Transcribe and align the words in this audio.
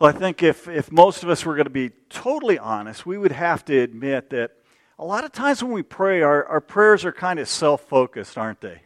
Well, 0.00 0.08
I 0.08 0.18
think 0.18 0.42
if, 0.42 0.66
if 0.66 0.90
most 0.90 1.22
of 1.22 1.28
us 1.28 1.44
were 1.44 1.54
going 1.56 1.66
to 1.66 1.70
be 1.70 1.90
totally 2.08 2.58
honest, 2.58 3.04
we 3.04 3.18
would 3.18 3.32
have 3.32 3.66
to 3.66 3.78
admit 3.78 4.30
that 4.30 4.52
a 4.98 5.04
lot 5.04 5.24
of 5.24 5.32
times 5.32 5.62
when 5.62 5.72
we 5.72 5.82
pray, 5.82 6.22
our, 6.22 6.42
our 6.46 6.62
prayers 6.62 7.04
are 7.04 7.12
kind 7.12 7.38
of 7.38 7.50
self 7.50 7.82
focused, 7.82 8.38
aren't 8.38 8.62
they? 8.62 8.80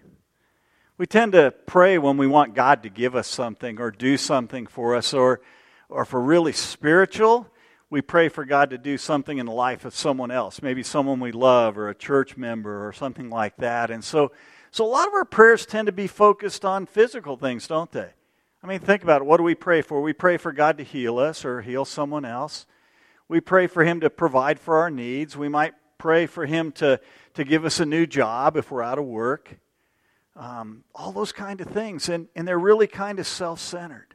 We 0.98 1.06
tend 1.06 1.30
to 1.34 1.54
pray 1.66 1.98
when 1.98 2.16
we 2.16 2.26
want 2.26 2.56
God 2.56 2.82
to 2.82 2.88
give 2.88 3.14
us 3.14 3.28
something 3.28 3.80
or 3.80 3.92
do 3.92 4.16
something 4.16 4.66
for 4.66 4.96
us, 4.96 5.14
or, 5.14 5.40
or 5.88 6.02
if 6.02 6.12
we're 6.12 6.18
really 6.18 6.52
spiritual, 6.52 7.46
we 7.90 8.02
pray 8.02 8.28
for 8.28 8.44
God 8.44 8.70
to 8.70 8.78
do 8.78 8.98
something 8.98 9.38
in 9.38 9.46
the 9.46 9.52
life 9.52 9.84
of 9.84 9.94
someone 9.94 10.32
else, 10.32 10.62
maybe 10.62 10.82
someone 10.82 11.20
we 11.20 11.30
love 11.30 11.78
or 11.78 11.88
a 11.90 11.94
church 11.94 12.36
member 12.36 12.88
or 12.88 12.92
something 12.92 13.30
like 13.30 13.56
that. 13.58 13.92
And 13.92 14.02
so, 14.02 14.32
so 14.72 14.84
a 14.84 14.90
lot 14.90 15.06
of 15.06 15.14
our 15.14 15.24
prayers 15.24 15.64
tend 15.64 15.86
to 15.86 15.92
be 15.92 16.08
focused 16.08 16.64
on 16.64 16.86
physical 16.86 17.36
things, 17.36 17.68
don't 17.68 17.92
they? 17.92 18.14
I 18.64 18.66
mean, 18.66 18.80
think 18.80 19.02
about 19.02 19.20
it. 19.20 19.26
What 19.26 19.36
do 19.36 19.42
we 19.42 19.54
pray 19.54 19.82
for? 19.82 20.00
We 20.00 20.14
pray 20.14 20.38
for 20.38 20.50
God 20.50 20.78
to 20.78 20.84
heal 20.84 21.18
us 21.18 21.44
or 21.44 21.60
heal 21.60 21.84
someone 21.84 22.24
else. 22.24 22.64
We 23.28 23.42
pray 23.42 23.66
for 23.66 23.84
Him 23.84 24.00
to 24.00 24.08
provide 24.08 24.58
for 24.58 24.78
our 24.78 24.88
needs. 24.88 25.36
We 25.36 25.50
might 25.50 25.74
pray 25.98 26.24
for 26.24 26.46
Him 26.46 26.72
to, 26.72 26.98
to 27.34 27.44
give 27.44 27.66
us 27.66 27.78
a 27.78 27.84
new 27.84 28.06
job 28.06 28.56
if 28.56 28.70
we're 28.70 28.82
out 28.82 28.98
of 28.98 29.04
work. 29.04 29.58
Um, 30.34 30.84
all 30.94 31.12
those 31.12 31.30
kind 31.30 31.60
of 31.60 31.66
things. 31.66 32.08
And, 32.08 32.28
and 32.34 32.48
they're 32.48 32.58
really 32.58 32.86
kind 32.86 33.18
of 33.18 33.26
self 33.26 33.60
centered. 33.60 34.14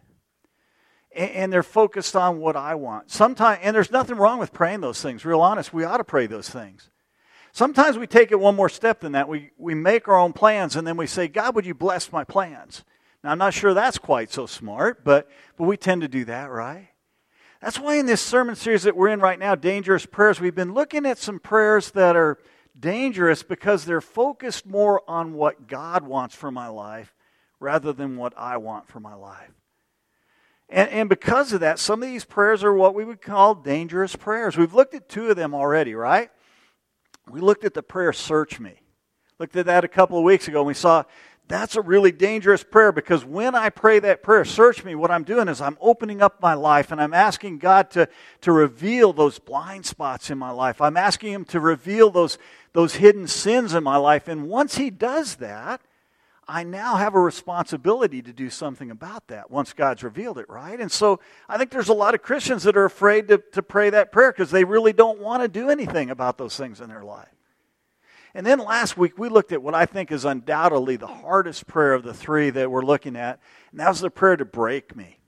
And, 1.16 1.30
and 1.30 1.53
they're 1.53 1.61
focused 1.61 2.16
on 2.16 2.39
what 2.39 2.55
I 2.55 2.73
want. 2.73 3.11
Sometimes, 3.11 3.59
and 3.61 3.75
there's 3.75 3.91
nothing 3.91 4.17
wrong 4.17 4.39
with 4.39 4.52
praying 4.52 4.81
those 4.81 5.00
things. 5.00 5.25
Real 5.25 5.41
honest, 5.41 5.75
we 5.75 5.84
ought 5.84 5.97
to 5.97 6.03
pray 6.03 6.25
those 6.25 6.50
things. 6.50 6.89
Sometimes 7.52 8.00
we 8.00 8.08
take 8.08 8.31
it 8.31 8.39
one 8.39 8.55
more 8.55 8.70
step 8.70 9.02
than 9.02 9.11
that. 9.11 9.30
We, 9.30 9.52
we 9.59 9.75
make 9.75 10.08
our 10.08 10.17
own 10.17 10.34
plans 10.34 10.75
and 10.75 10.88
then 10.88 10.97
we 10.97 11.05
say, 11.05 11.27
God, 11.27 11.53
would 11.53 11.67
you 11.67 11.75
bless 11.75 12.11
my 12.11 12.23
plans? 12.23 12.84
Now, 13.23 13.32
I'm 13.32 13.38
not 13.38 13.54
sure 13.54 13.73
that's 13.73 13.98
quite 13.98 14.32
so 14.32 14.46
smart, 14.46 15.04
but, 15.04 15.30
but 15.58 15.66
we 15.66 15.78
tend 15.78 16.02
to 16.02 16.08
do 16.08 16.26
that, 16.26 16.50
right? 16.50 16.90
That's 17.62 17.80
why 17.80 17.95
in 17.95 18.05
this 18.05 18.22
sermon 18.22 18.55
series 18.55 18.84
that 18.84 18.95
we're 18.95 19.09
in 19.09 19.20
right 19.20 19.38
now, 19.38 19.56
Dangerous 19.56 20.06
Prayers, 20.06 20.39
we've 20.39 20.56
been 20.56 20.73
looking 20.73 21.06
at 21.06 21.17
some 21.17 21.39
prayers 21.39 21.92
that 21.92 22.16
are 22.16 22.38
dangerous 22.80 23.44
because 23.44 23.84
they're 23.84 24.00
focused 24.00 24.66
more 24.66 25.02
on 25.09 25.34
what 25.34 25.67
God 25.67 26.03
wants 26.03 26.36
for 26.36 26.52
my 26.52 26.70
life 26.70 27.14
rather 27.59 27.92
than 27.92 28.16
what 28.16 28.34
I 28.38 28.56
want 28.56 28.88
for 28.88 29.02
my 29.02 29.16
life. 29.16 29.52
And, 30.70 30.89
and 30.89 31.09
because 31.09 31.52
of 31.52 31.59
that, 31.59 31.80
some 31.80 32.02
of 32.02 32.08
these 32.08 32.23
prayers 32.23 32.64
are 32.64 32.73
what 32.73 32.95
we 32.95 33.04
would 33.04 33.22
call 33.22 33.56
dangerous 33.56 34.16
prayers. 34.16 34.56
We've 34.56 34.73
looked 34.73 34.94
at 34.94 35.09
two 35.09 35.30
of 35.30 35.36
them 35.36 35.54
already, 35.54 35.95
right? 35.95 36.30
We 37.30 37.42
looked 37.42 37.66
at 37.66 37.73
the 37.73 37.83
prayer, 37.83 38.14
Search 38.14 38.59
Me. 38.59 38.80
Looked 39.39 39.56
at 39.56 39.66
that 39.66 39.83
a 39.83 39.89
couple 39.89 40.17
of 40.17 40.23
weeks 40.23 40.48
ago, 40.48 40.59
and 40.59 40.67
we 40.67 40.73
saw 40.73 41.04
that's 41.50 41.75
a 41.75 41.81
really 41.81 42.11
dangerous 42.11 42.64
prayer 42.64 42.92
because 42.92 43.25
when 43.25 43.55
I 43.55 43.72
pray 43.72 43.97
that 44.00 44.22
prayer, 44.22 44.45
search 44.45 44.83
me, 44.83 44.94
what 44.94 45.09
I'm 45.09 45.23
doing 45.23 45.47
is 45.47 45.59
I'm 45.59 45.80
opening 45.81 46.22
up 46.22 46.39
my 46.39 46.53
life 46.53 46.92
and 46.92 47.02
I'm 47.02 47.14
asking 47.14 47.58
God 47.58 47.89
to, 47.92 48.08
to 48.42 48.52
reveal 48.52 49.14
those 49.14 49.39
blind 49.39 49.88
spots 49.88 50.30
in 50.30 50.38
my 50.38 50.52
life. 50.52 50.80
I'm 50.80 50.95
asking 50.95 51.33
Him 51.33 51.45
to 51.45 51.59
reveal 51.59 52.11
those, 52.11 52.38
those 52.73 52.95
hidden 52.95 53.27
sins 53.27 53.73
in 53.73 53.83
my 53.83 53.97
life. 53.97 54.27
And 54.27 54.47
once 54.47 54.75
He 54.75 54.92
does 54.92 55.38
that, 55.38 55.81
I 56.47 56.64
now 56.64 56.97
have 56.97 57.16
a 57.16 57.20
responsibility 57.20 58.22
to 58.22 58.31
do 58.31 58.52
something 58.52 58.92
about 58.92 59.27
that 59.27 59.50
once 59.50 59.73
God's 59.73 60.03
revealed 60.03 60.38
it, 60.38 60.50
right? 60.50 60.80
And 60.80 60.92
so 60.92 61.20
I 61.47 61.58
think 61.58 61.72
there's 61.72 61.89
a 61.89 61.94
lot 61.94 62.14
of 62.14 62.22
Christians 62.22 62.61
that 62.64 62.77
are 62.77 62.86
afraid 62.86 63.27
to, 63.30 63.39
to 63.53 63.64
pray 63.64 63.89
that 63.89 64.11
prayer 64.11 64.31
because 64.31 64.52
they 64.52 64.66
really 64.66 64.94
don't 64.94 65.20
want 65.20 65.42
to 65.42 65.47
do 65.47 65.70
anything 65.70 66.11
about 66.11 66.38
those 66.38 66.55
things 66.55 66.80
in 66.80 66.89
their 66.89 67.03
life. 67.03 67.39
And 68.33 68.45
then 68.45 68.59
last 68.59 68.97
week, 68.97 69.17
we 69.17 69.30
looked 69.30 69.52
at 69.52 69.63
what 69.63 69.73
I 69.73 69.85
think 69.85 70.11
is 70.11 70.25
undoubtedly 70.25 70.97
the 70.97 71.08
hardest 71.08 71.66
prayer 71.67 71.94
of 71.94 72.03
the 72.03 72.13
three 72.13 72.49
that 72.52 72.69
we're 72.69 72.86
looking 72.86 73.16
at, 73.16 73.39
and 73.71 73.80
that 73.80 73.89
was 73.89 74.02
the 74.02 74.09
prayer 74.09 74.38
to 74.38 74.45
break 74.45 74.95
me. 74.95 75.19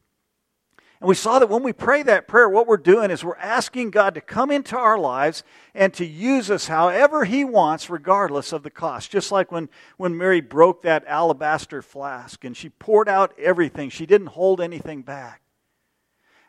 And 1.02 1.08
we 1.08 1.16
saw 1.16 1.40
that 1.40 1.50
when 1.50 1.64
we 1.64 1.74
pray 1.74 2.04
that 2.04 2.28
prayer, 2.28 2.48
what 2.48 2.68
we're 2.68 2.78
doing 2.78 3.10
is 3.10 3.24
we're 3.24 3.36
asking 3.38 3.90
God 3.90 4.14
to 4.14 4.22
come 4.22 4.52
into 4.52 4.78
our 4.78 5.00
lives 5.00 5.44
and 5.74 5.92
to 5.96 6.06
use 6.06 6.52
us 6.52 6.68
however 6.68 7.26
He 7.26 7.44
wants, 7.44 7.90
regardless 7.90 8.54
of 8.54 8.62
the 8.62 8.70
cost. 8.70 9.10
Just 9.10 9.32
like 9.32 9.52
when, 9.52 9.68
when 9.98 10.16
Mary 10.16 10.42
broke 10.42 10.84
that 10.84 11.04
alabaster 11.08 11.82
flask 11.82 12.46
and 12.46 12.56
she 12.56 12.70
poured 12.70 13.10
out 13.10 13.34
everything, 13.40 13.90
she 13.90 14.06
didn't 14.06 14.28
hold 14.28 14.62
anything 14.62 15.02
back. 15.02 15.42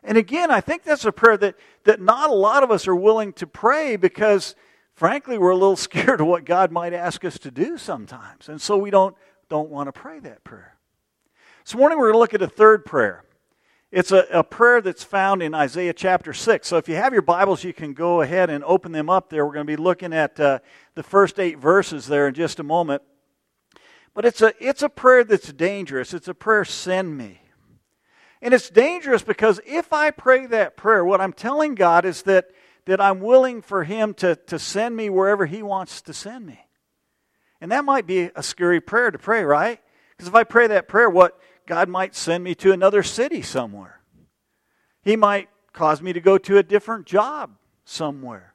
And 0.03 0.19
again, 0.19 0.51
I 0.51 0.61
think 0.61 0.83
that's 0.83 1.05
a 1.05 1.11
prayer 1.11 1.37
that, 1.37 1.55
that 1.85 1.99
not 1.99 2.29
a 2.29 2.33
lot 2.33 2.61
of 2.61 2.69
us 2.69 2.87
are 2.87 2.95
willing 2.95 3.33
to 3.33 3.47
pray 3.47 3.95
because 3.95 4.53
frankly, 4.95 5.37
we're 5.37 5.51
a 5.51 5.57
little 5.57 5.75
scared 5.77 6.21
of 6.21 6.27
what 6.27 6.45
God 6.45 6.71
might 6.71 6.93
ask 6.93 7.23
us 7.25 7.37
to 7.39 7.51
do 7.51 7.77
sometimes. 7.77 8.49
And 8.49 8.61
so 8.61 8.77
we 8.77 8.89
don't, 8.89 9.15
don't 9.49 9.69
want 9.69 9.87
to 9.87 9.91
pray 9.91 10.19
that 10.19 10.43
prayer. 10.43 10.77
This 11.63 11.75
morning 11.75 11.97
we're 11.97 12.11
going 12.11 12.15
to 12.15 12.19
look 12.19 12.33
at 12.33 12.41
a 12.41 12.47
third 12.47 12.85
prayer. 12.85 13.23
It's 13.91 14.11
a, 14.11 14.25
a 14.31 14.43
prayer 14.43 14.81
that's 14.81 15.03
found 15.03 15.43
in 15.43 15.53
Isaiah 15.53 15.93
chapter 15.93 16.33
6. 16.33 16.67
So 16.67 16.77
if 16.77 16.89
you 16.89 16.95
have 16.95 17.13
your 17.13 17.21
Bibles, 17.21 17.63
you 17.63 17.73
can 17.73 17.93
go 17.93 18.21
ahead 18.21 18.49
and 18.49 18.63
open 18.63 18.91
them 18.91 19.07
up 19.07 19.29
there. 19.29 19.45
We're 19.45 19.53
going 19.53 19.67
to 19.67 19.77
be 19.77 19.81
looking 19.81 20.13
at 20.13 20.39
uh, 20.39 20.59
the 20.95 21.03
first 21.03 21.39
eight 21.39 21.59
verses 21.59 22.07
there 22.07 22.27
in 22.27 22.33
just 22.33 22.59
a 22.59 22.63
moment. 22.63 23.03
But 24.15 24.25
it's 24.25 24.41
a, 24.41 24.53
it's 24.59 24.81
a 24.81 24.89
prayer 24.89 25.23
that's 25.23 25.53
dangerous. 25.53 26.13
It's 26.13 26.27
a 26.27 26.33
prayer, 26.33 26.65
send 26.65 27.17
me. 27.17 27.41
And 28.41 28.53
it's 28.53 28.69
dangerous 28.69 29.23
because 29.23 29.61
if 29.65 29.93
I 29.93 30.11
pray 30.11 30.47
that 30.47 30.75
prayer, 30.75 31.05
what 31.05 31.21
I'm 31.21 31.31
telling 31.31 31.75
God 31.75 32.03
is 32.03 32.23
that 32.23 32.47
that 32.85 33.01
I'm 33.01 33.19
willing 33.19 33.61
for 33.61 33.83
Him 33.83 34.13
to, 34.15 34.35
to 34.35 34.59
send 34.59 34.95
me 34.95 35.09
wherever 35.09 35.45
He 35.45 35.63
wants 35.63 36.01
to 36.03 36.13
send 36.13 36.45
me. 36.45 36.59
And 37.61 37.71
that 37.71 37.85
might 37.85 38.05
be 38.05 38.29
a 38.35 38.43
scary 38.43 38.81
prayer 38.81 39.11
to 39.11 39.17
pray, 39.17 39.43
right? 39.43 39.79
Because 40.11 40.27
if 40.27 40.35
I 40.35 40.43
pray 40.43 40.67
that 40.67 40.87
prayer, 40.87 41.09
what 41.09 41.39
God 41.65 41.89
might 41.89 42.15
send 42.15 42.43
me 42.43 42.55
to 42.55 42.71
another 42.71 43.03
city 43.03 43.41
somewhere. 43.41 44.01
He 45.01 45.15
might 45.15 45.49
cause 45.71 46.01
me 46.01 46.13
to 46.13 46.19
go 46.19 46.37
to 46.37 46.57
a 46.57 46.63
different 46.63 47.05
job 47.05 47.55
somewhere. 47.85 48.53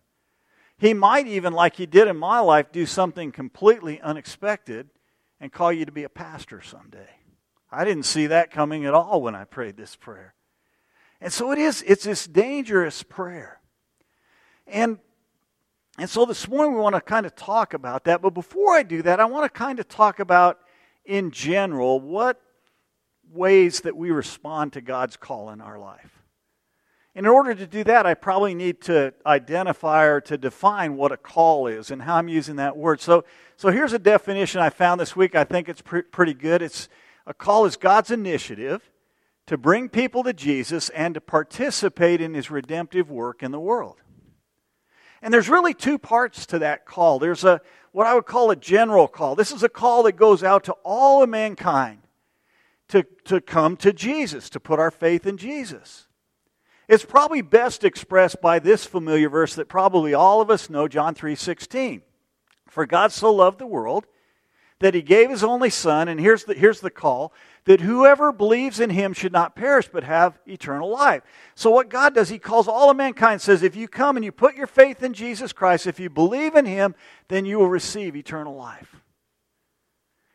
He 0.78 0.94
might 0.94 1.26
even, 1.26 1.52
like 1.52 1.76
He 1.76 1.86
did 1.86 2.06
in 2.08 2.16
my 2.16 2.40
life, 2.40 2.70
do 2.70 2.86
something 2.86 3.32
completely 3.32 4.00
unexpected 4.00 4.90
and 5.40 5.52
call 5.52 5.72
you 5.72 5.84
to 5.84 5.92
be 5.92 6.04
a 6.04 6.08
pastor 6.08 6.60
someday. 6.60 7.08
I 7.70 7.84
didn't 7.84 8.04
see 8.04 8.28
that 8.28 8.50
coming 8.50 8.84
at 8.84 8.94
all 8.94 9.20
when 9.20 9.34
I 9.34 9.44
prayed 9.44 9.76
this 9.76 9.96
prayer. 9.96 10.34
And 11.20 11.32
so 11.32 11.50
it 11.50 11.58
is, 11.58 11.82
it's 11.86 12.04
this 12.04 12.26
dangerous 12.26 13.02
prayer. 13.02 13.57
And 14.68 14.98
and 15.98 16.08
so 16.08 16.24
this 16.24 16.46
morning 16.46 16.74
we 16.74 16.80
want 16.80 16.94
to 16.94 17.00
kind 17.00 17.26
of 17.26 17.34
talk 17.34 17.74
about 17.74 18.04
that. 18.04 18.22
But 18.22 18.30
before 18.30 18.76
I 18.76 18.84
do 18.84 19.02
that, 19.02 19.18
I 19.18 19.24
want 19.24 19.52
to 19.52 19.58
kind 19.58 19.80
of 19.80 19.88
talk 19.88 20.20
about, 20.20 20.60
in 21.04 21.32
general, 21.32 21.98
what 22.00 22.40
ways 23.32 23.80
that 23.80 23.96
we 23.96 24.12
respond 24.12 24.74
to 24.74 24.80
God's 24.80 25.16
call 25.16 25.50
in 25.50 25.60
our 25.60 25.76
life. 25.76 26.22
And 27.16 27.26
in 27.26 27.32
order 27.32 27.52
to 27.52 27.66
do 27.66 27.82
that, 27.82 28.06
I 28.06 28.14
probably 28.14 28.54
need 28.54 28.80
to 28.82 29.12
identify 29.26 30.04
or 30.04 30.20
to 30.20 30.38
define 30.38 30.96
what 30.96 31.10
a 31.10 31.16
call 31.16 31.66
is 31.66 31.90
and 31.90 32.02
how 32.02 32.14
I'm 32.14 32.28
using 32.28 32.56
that 32.56 32.76
word. 32.76 33.00
So, 33.00 33.24
so 33.56 33.70
here's 33.70 33.92
a 33.92 33.98
definition 33.98 34.60
I 34.60 34.70
found 34.70 35.00
this 35.00 35.16
week. 35.16 35.34
I 35.34 35.42
think 35.42 35.68
it's 35.68 35.82
pre- 35.82 36.02
pretty 36.02 36.34
good. 36.34 36.62
It's 36.62 36.88
a 37.26 37.34
call 37.34 37.64
is 37.64 37.76
God's 37.76 38.12
initiative 38.12 38.88
to 39.46 39.58
bring 39.58 39.88
people 39.88 40.22
to 40.22 40.32
Jesus 40.32 40.90
and 40.90 41.14
to 41.14 41.20
participate 41.20 42.20
in 42.20 42.34
his 42.34 42.52
redemptive 42.52 43.10
work 43.10 43.42
in 43.42 43.50
the 43.50 43.58
world. 43.58 43.96
And 45.22 45.34
there's 45.34 45.48
really 45.48 45.74
two 45.74 45.98
parts 45.98 46.46
to 46.46 46.60
that 46.60 46.86
call. 46.86 47.18
There's 47.18 47.44
a 47.44 47.60
what 47.92 48.06
I 48.06 48.14
would 48.14 48.26
call 48.26 48.50
a 48.50 48.56
general 48.56 49.08
call. 49.08 49.34
This 49.34 49.50
is 49.50 49.62
a 49.62 49.68
call 49.68 50.04
that 50.04 50.12
goes 50.12 50.44
out 50.44 50.64
to 50.64 50.72
all 50.84 51.22
of 51.22 51.28
mankind 51.28 52.00
to, 52.88 53.04
to 53.24 53.40
come 53.40 53.76
to 53.78 53.92
Jesus, 53.92 54.50
to 54.50 54.60
put 54.60 54.78
our 54.78 54.90
faith 54.90 55.26
in 55.26 55.36
Jesus. 55.36 56.06
It's 56.88 57.04
probably 57.04 57.42
best 57.42 57.84
expressed 57.84 58.40
by 58.40 58.58
this 58.58 58.86
familiar 58.86 59.28
verse 59.28 59.54
that 59.54 59.68
probably 59.68 60.14
all 60.14 60.40
of 60.40 60.50
us 60.50 60.70
know, 60.70 60.88
John 60.88 61.14
3:16. 61.14 62.02
For 62.66 62.86
God 62.86 63.12
so 63.12 63.32
loved 63.32 63.58
the 63.58 63.66
world 63.66 64.06
that 64.78 64.94
he 64.94 65.02
gave 65.02 65.28
his 65.28 65.42
only 65.42 65.70
son, 65.70 66.08
and 66.08 66.20
here's 66.20 66.44
the, 66.44 66.54
here's 66.54 66.80
the 66.80 66.90
call 66.90 67.32
that 67.64 67.80
whoever 67.80 68.32
believes 68.32 68.80
in 68.80 68.90
him 68.90 69.12
should 69.12 69.32
not 69.32 69.56
perish 69.56 69.88
but 69.92 70.04
have 70.04 70.38
eternal 70.46 70.88
life. 70.90 71.22
So, 71.54 71.70
what 71.70 71.88
God 71.88 72.14
does, 72.14 72.28
he 72.28 72.38
calls 72.38 72.68
all 72.68 72.90
of 72.90 72.96
mankind, 72.96 73.40
says, 73.40 73.62
if 73.62 73.76
you 73.76 73.88
come 73.88 74.16
and 74.16 74.24
you 74.24 74.32
put 74.32 74.56
your 74.56 74.66
faith 74.66 75.02
in 75.02 75.12
Jesus 75.14 75.52
Christ, 75.52 75.86
if 75.86 76.00
you 76.00 76.10
believe 76.10 76.54
in 76.54 76.66
him, 76.66 76.94
then 77.28 77.44
you 77.44 77.58
will 77.58 77.68
receive 77.68 78.16
eternal 78.16 78.54
life. 78.54 78.96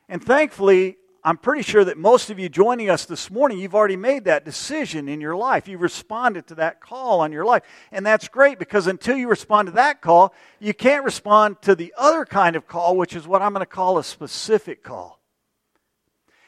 And 0.10 0.24
thankfully, 0.24 0.98
I'm 1.26 1.38
pretty 1.38 1.64
sure 1.64 1.86
that 1.86 1.98
most 1.98 2.30
of 2.30 2.38
you 2.38 2.50
joining 2.50 2.90
us 2.90 3.06
this 3.06 3.32
morning, 3.32 3.58
you've 3.58 3.76
already 3.76 3.96
made 3.96 4.26
that 4.26 4.44
decision 4.44 5.08
in 5.08 5.22
your 5.22 5.38
life. 5.38 5.70
You've 5.70 5.82
responded 5.82 6.48
to 6.48 6.56
that 6.56 6.82
call 6.82 7.22
on 7.22 7.32
your 7.32 7.46
life. 7.46 7.64
And 7.94 8.06
that's 8.06 8.28
great 8.28 8.60
because 8.60 8.88
until 8.88 9.16
you 9.16 9.30
respond 9.30 9.68
to 9.68 9.72
that 9.76 10.02
call, 10.02 10.34
you 10.60 10.74
can't 10.74 11.06
respond 11.06 11.62
to 11.62 11.76
the 11.76 11.94
other 11.98 12.26
kind 12.26 12.58
of 12.58 12.68
call, 12.68 12.98
which 12.98 13.16
is 13.16 13.26
what 13.26 13.42
I'm 13.42 13.54
going 13.54 13.62
to 13.62 13.66
call 13.66 13.98
a 13.98 14.04
specific 14.04 14.84
call. 14.84 15.23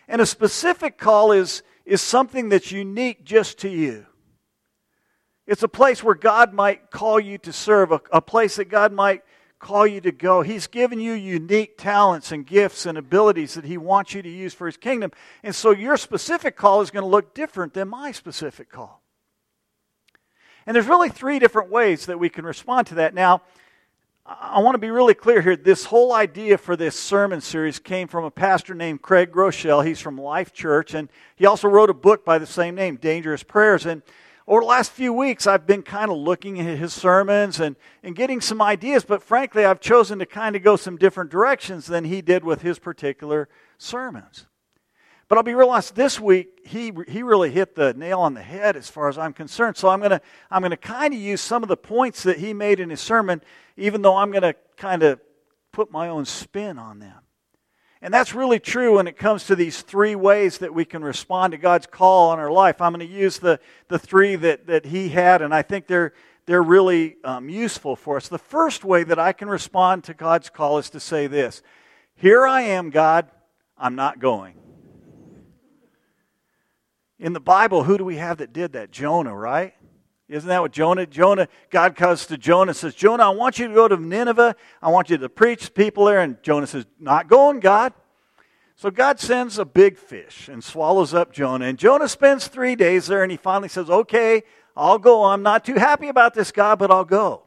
And 0.07 0.22
a 0.22 0.25
specific 0.25 0.98
call 0.98 1.31
is, 1.31 1.63
is 1.86 2.02
something 2.02 2.50
that's 2.50 2.72
unique 2.72 3.24
just 3.24 3.60
to 3.60 3.69
you. 3.69 4.06
It's 5.48 5.63
a 5.63 5.68
place 5.68 6.04
where 6.04 6.16
God 6.16 6.54
might 6.54 6.90
call 6.90 7.19
you 7.19 7.38
to 7.40 7.54
serve, 7.54 7.92
a, 7.92 8.02
a 8.12 8.22
place 8.22 8.56
that 8.56 8.66
God 8.66 8.92
might 8.92 9.24
call 9.60 9.86
you 9.88 10.02
to 10.02 10.12
go. 10.12 10.42
He's 10.42 10.68
given 10.68 11.00
you 11.00 11.13
unique 11.13 11.78
talents 11.78 12.31
and 12.31 12.46
gifts 12.46 12.86
and 12.86 12.98
abilities 12.98 13.54
that 13.54 13.66
He 13.66 13.78
wants 13.78 14.13
you 14.13 14.22
to 14.22 14.30
use 14.30 14.54
for 14.54 14.66
His 14.66 14.78
kingdom. 14.78 15.12
And 15.44 15.56
so 15.56 15.72
your 15.72 15.98
specific 15.98 16.56
call 16.56 16.81
is 16.81 16.92
going 16.92 17.04
to 17.04 17.10
look 17.10 17.34
different 17.34 17.74
than 17.74 17.88
my 17.88 18.12
specific 18.12 18.69
call. 18.69 19.01
And 20.66 20.75
there's 20.75 20.88
really 20.88 21.10
three 21.10 21.40
different 21.40 21.69
ways 21.69 22.08
that 22.08 22.19
we 22.19 22.30
can 22.30 22.46
respond 22.46 22.88
to 22.88 22.96
that. 22.96 23.13
Now, 23.13 23.44
I 24.27 24.60
want 24.60 24.74
to 24.74 24.80
be 24.80 24.89
really 24.89 25.13
clear 25.13 25.39
here. 25.39 25.56
This 25.56 25.86
whole 25.86 26.12
idea 26.12 26.57
for 26.57 26.75
this 26.75 27.00
sermon 27.00 27.42
series 27.42 27.77
came 27.77 28.07
from 28.07 28.24
a 28.24 28.31
pastor 28.31 28.74
named 28.74 29.04
Craig 29.04 29.31
Groeschel. 29.31 29.86
He's 29.86 30.00
from 30.00 30.18
Life 30.18 30.51
Church, 30.51 30.95
and 30.95 31.10
he 31.36 31.45
also 31.45 31.68
wrote 31.68 31.92
a 31.92 31.94
book 31.94 32.25
by 32.25 32.39
the 32.39 32.48
same 32.48 32.74
name, 32.74 32.95
Dangerous 32.95 33.44
Prayers. 33.44 33.86
And 33.86 34.01
over 34.48 34.62
the 34.62 34.66
last 34.66 34.92
few 34.92 35.13
weeks, 35.13 35.45
I've 35.45 35.68
been 35.68 35.83
kind 35.83 36.10
of 36.10 36.18
looking 36.18 36.60
at 36.60 36.80
his 36.80 36.92
sermons 36.92 37.60
and, 37.60 37.75
and 38.01 38.16
getting 38.16 38.42
some 38.42 38.63
ideas, 38.63 39.06
but 39.06 39.22
frankly, 39.22 39.63
I've 39.63 39.80
chosen 39.80 40.18
to 40.18 40.25
kind 40.25 40.56
of 40.56 40.63
go 40.63 40.75
some 40.75 40.98
different 40.98 41.30
directions 41.30 41.86
than 41.86 42.06
he 42.06 42.24
did 42.24 42.44
with 42.44 42.63
his 42.63 42.80
particular 42.80 43.48
sermons. 43.77 44.48
But 45.27 45.38
I'll 45.38 45.44
be 45.44 45.56
real 45.56 45.69
honest, 45.69 45.95
this 45.95 46.19
week, 46.19 46.62
he, 46.66 46.92
he 47.07 47.24
really 47.24 47.50
hit 47.50 47.74
the 47.74 47.94
nail 47.95 48.19
on 48.19 48.36
the 48.36 48.44
head 48.44 48.75
as 48.75 48.89
far 48.89 49.10
as 49.10 49.18
I'm 49.18 49.33
concerned. 49.33 49.75
So 49.75 49.89
I'm 49.89 50.00
going 50.00 50.12
to 50.12 50.22
I'm 50.51 50.62
to 50.69 50.77
kind 50.77 51.13
of 51.13 51.19
use 51.19 51.42
some 51.42 51.63
of 51.63 51.69
the 51.69 51.77
points 51.77 52.24
that 52.24 52.38
he 52.38 52.54
made 52.54 52.80
in 52.80 52.92
his 52.92 53.01
sermon, 53.01 53.42
even 53.75 54.01
though 54.04 54.16
I'm 54.16 54.30
going 54.30 54.44
to 54.44 54.56
kind 54.77 55.01
of 55.01 55.19
put 55.72 55.92
my 55.92 56.10
own 56.10 56.25
spin 56.25 56.77
on 56.77 57.00
them. 57.00 57.19
And 58.01 58.13
that's 58.13 58.36
really 58.36 58.60
true 58.60 58.98
when 58.98 59.07
it 59.07 59.18
comes 59.18 59.45
to 59.45 59.56
these 59.56 59.81
three 59.81 60.13
ways 60.13 60.60
that 60.60 60.74
we 60.74 60.86
can 60.86 61.04
respond 61.04 61.51
to 61.51 61.57
God's 61.57 61.88
call 61.88 62.30
on 62.30 62.38
our 62.38 62.51
life. 62.51 62.80
I'm 62.80 62.94
going 62.94 63.07
to 63.07 63.12
use 63.12 63.39
the, 63.39 63.60
the 63.88 63.98
three 63.98 64.36
that, 64.36 64.68
that 64.68 64.86
he 64.86 65.10
had, 65.10 65.42
and 65.42 65.56
I 65.56 65.63
think 65.63 65.88
they're, 65.88 66.13
they're 66.45 66.62
really 66.62 67.16
um, 67.24 67.50
useful 67.50 67.95
for 67.95 68.18
us. 68.18 68.27
The 68.27 68.38
first 68.38 68.86
way 68.86 69.04
that 69.06 69.18
I 69.18 69.33
can 69.33 69.50
respond 69.50 70.04
to 70.04 70.13
God's 70.13 70.51
call 70.51 70.77
is 70.77 70.92
to 70.92 71.00
say 71.00 71.25
this 71.25 71.63
Here 72.16 72.45
I 72.45 72.62
am, 72.62 72.92
God, 72.92 73.31
I'm 73.75 73.95
not 73.95 74.19
going. 74.19 74.60
In 77.25 77.33
the 77.33 77.39
Bible, 77.39 77.86
who 77.86 77.98
do 77.98 78.06
we 78.06 78.18
have 78.18 78.38
that 78.38 78.54
did 78.54 78.74
that? 78.74 78.92
Jonah, 78.92 79.36
right? 79.36 79.74
Isn't 80.30 80.48
that 80.48 80.62
what 80.62 80.72
Jonah? 80.72 81.07
Jonah, 81.07 81.48
God 81.72 81.95
comes 81.95 82.27
to 82.27 82.38
Jonah 82.38 82.69
and 82.69 82.77
says, 82.77 82.94
Jonah, 82.94 83.24
I 83.24 83.30
want 83.30 83.57
you 83.57 83.68
to 83.68 83.74
go 83.74 83.88
to 83.88 83.98
Nineveh. 83.98 84.56
I 84.80 84.89
want 84.92 85.10
you 85.10 85.18
to 85.18 85.27
preach 85.27 85.66
to 85.66 85.72
people 85.72 86.06
there. 86.06 86.19
And 86.19 86.38
Jonah 86.44 86.68
says, 86.68 86.86
Not 87.00 87.27
going, 87.27 87.62
God. 87.62 87.94
So 88.75 88.92
God 88.92 89.19
sends 89.19 89.57
a 89.57 89.66
big 89.66 89.98
fish 89.98 90.48
and 90.50 90.63
swallows 90.63 91.16
up 91.16 91.33
Jonah. 91.33 91.66
And 91.66 91.80
Jonah 91.80 92.07
spends 92.07 92.48
three 92.48 92.75
days 92.75 93.07
there 93.07 93.24
and 93.24 93.31
he 93.31 93.38
finally 93.38 93.69
says, 93.69 93.89
Okay, 93.89 94.44
I'll 94.77 95.00
go. 95.00 95.24
I'm 95.24 95.42
not 95.42 95.66
too 95.66 95.80
happy 95.80 96.10
about 96.10 96.36
this, 96.36 96.51
God, 96.51 96.77
but 96.77 96.92
I'll 96.92 97.06
go. 97.06 97.42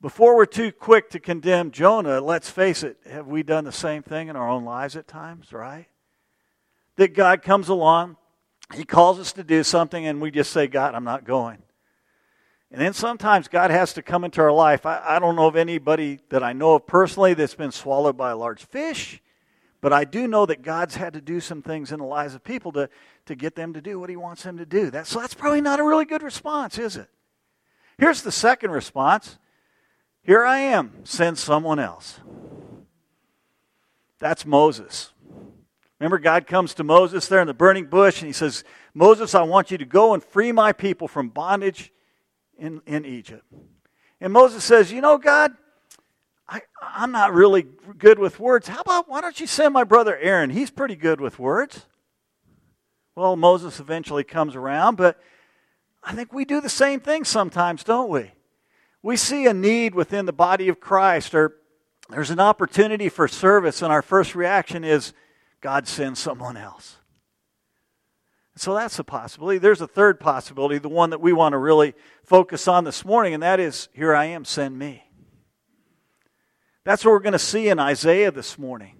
Before 0.00 0.34
we're 0.34 0.46
too 0.46 0.72
quick 0.72 1.10
to 1.10 1.20
condemn 1.20 1.70
Jonah, 1.70 2.20
let's 2.20 2.50
face 2.50 2.82
it, 2.82 2.96
have 3.08 3.28
we 3.28 3.44
done 3.44 3.62
the 3.62 3.70
same 3.70 4.02
thing 4.02 4.26
in 4.26 4.34
our 4.34 4.50
own 4.50 4.64
lives 4.64 4.96
at 4.96 5.06
times, 5.06 5.52
right? 5.52 5.86
That 6.96 7.14
God 7.14 7.42
comes 7.42 7.68
along, 7.68 8.16
He 8.74 8.84
calls 8.84 9.18
us 9.18 9.32
to 9.32 9.44
do 9.44 9.62
something, 9.62 10.06
and 10.06 10.20
we 10.20 10.30
just 10.30 10.52
say, 10.52 10.66
God, 10.66 10.94
I'm 10.94 11.04
not 11.04 11.24
going. 11.24 11.58
And 12.70 12.80
then 12.80 12.92
sometimes 12.92 13.46
God 13.46 13.70
has 13.70 13.92
to 13.92 14.02
come 14.02 14.24
into 14.24 14.40
our 14.40 14.50
life. 14.50 14.84
I, 14.84 15.00
I 15.04 15.18
don't 15.20 15.36
know 15.36 15.46
of 15.46 15.54
anybody 15.54 16.18
that 16.30 16.42
I 16.42 16.52
know 16.52 16.74
of 16.74 16.86
personally 16.86 17.32
that's 17.32 17.54
been 17.54 17.70
swallowed 17.70 18.16
by 18.16 18.30
a 18.30 18.36
large 18.36 18.64
fish, 18.66 19.22
but 19.80 19.92
I 19.92 20.02
do 20.04 20.26
know 20.26 20.44
that 20.46 20.62
God's 20.62 20.96
had 20.96 21.12
to 21.12 21.20
do 21.20 21.38
some 21.38 21.62
things 21.62 21.92
in 21.92 22.00
the 22.00 22.04
lives 22.04 22.34
of 22.34 22.42
people 22.42 22.72
to, 22.72 22.88
to 23.26 23.36
get 23.36 23.54
them 23.54 23.74
to 23.74 23.80
do 23.80 24.00
what 24.00 24.10
He 24.10 24.16
wants 24.16 24.42
them 24.42 24.58
to 24.58 24.66
do. 24.66 24.90
That's, 24.90 25.08
so 25.08 25.20
that's 25.20 25.34
probably 25.34 25.60
not 25.60 25.78
a 25.78 25.84
really 25.84 26.04
good 26.04 26.24
response, 26.24 26.76
is 26.76 26.96
it? 26.96 27.08
Here's 27.96 28.22
the 28.22 28.32
second 28.32 28.72
response 28.72 29.38
Here 30.22 30.44
I 30.44 30.58
am, 30.58 31.04
send 31.04 31.38
someone 31.38 31.78
else. 31.78 32.18
That's 34.18 34.44
Moses. 34.44 35.12
Remember, 36.04 36.18
God 36.18 36.46
comes 36.46 36.74
to 36.74 36.84
Moses 36.84 37.28
there 37.28 37.40
in 37.40 37.46
the 37.46 37.54
burning 37.54 37.86
bush 37.86 38.20
and 38.20 38.26
he 38.26 38.34
says, 38.34 38.62
Moses, 38.92 39.34
I 39.34 39.40
want 39.40 39.70
you 39.70 39.78
to 39.78 39.86
go 39.86 40.12
and 40.12 40.22
free 40.22 40.52
my 40.52 40.70
people 40.70 41.08
from 41.08 41.30
bondage 41.30 41.94
in, 42.58 42.82
in 42.84 43.06
Egypt. 43.06 43.42
And 44.20 44.30
Moses 44.30 44.62
says, 44.62 44.92
You 44.92 45.00
know, 45.00 45.16
God, 45.16 45.52
I, 46.46 46.60
I'm 46.82 47.10
not 47.10 47.32
really 47.32 47.62
good 47.96 48.18
with 48.18 48.38
words. 48.38 48.68
How 48.68 48.82
about 48.82 49.08
why 49.08 49.22
don't 49.22 49.40
you 49.40 49.46
send 49.46 49.72
my 49.72 49.82
brother 49.82 50.14
Aaron? 50.18 50.50
He's 50.50 50.70
pretty 50.70 50.94
good 50.94 51.22
with 51.22 51.38
words. 51.38 51.86
Well, 53.16 53.34
Moses 53.34 53.80
eventually 53.80 54.24
comes 54.24 54.54
around, 54.54 54.96
but 54.96 55.18
I 56.02 56.12
think 56.12 56.34
we 56.34 56.44
do 56.44 56.60
the 56.60 56.68
same 56.68 57.00
thing 57.00 57.24
sometimes, 57.24 57.82
don't 57.82 58.10
we? 58.10 58.30
We 59.02 59.16
see 59.16 59.46
a 59.46 59.54
need 59.54 59.94
within 59.94 60.26
the 60.26 60.34
body 60.34 60.68
of 60.68 60.80
Christ, 60.80 61.34
or 61.34 61.54
there's 62.10 62.28
an 62.28 62.40
opportunity 62.40 63.08
for 63.08 63.26
service, 63.26 63.80
and 63.80 63.90
our 63.90 64.02
first 64.02 64.34
reaction 64.34 64.84
is, 64.84 65.14
God 65.64 65.88
sends 65.88 66.20
someone 66.20 66.58
else. 66.58 66.98
So 68.54 68.74
that's 68.74 68.98
a 68.98 69.04
possibility. 69.04 69.56
There's 69.56 69.80
a 69.80 69.86
third 69.86 70.20
possibility, 70.20 70.76
the 70.76 70.90
one 70.90 71.08
that 71.08 71.22
we 71.22 71.32
want 71.32 71.54
to 71.54 71.58
really 71.58 71.94
focus 72.22 72.68
on 72.68 72.84
this 72.84 73.02
morning, 73.02 73.32
and 73.32 73.42
that 73.42 73.60
is 73.60 73.88
here 73.94 74.14
I 74.14 74.26
am, 74.26 74.44
send 74.44 74.78
me. 74.78 75.02
That's 76.84 77.02
what 77.02 77.12
we're 77.12 77.20
going 77.20 77.32
to 77.32 77.38
see 77.38 77.70
in 77.70 77.78
Isaiah 77.78 78.30
this 78.30 78.58
morning. 78.58 78.94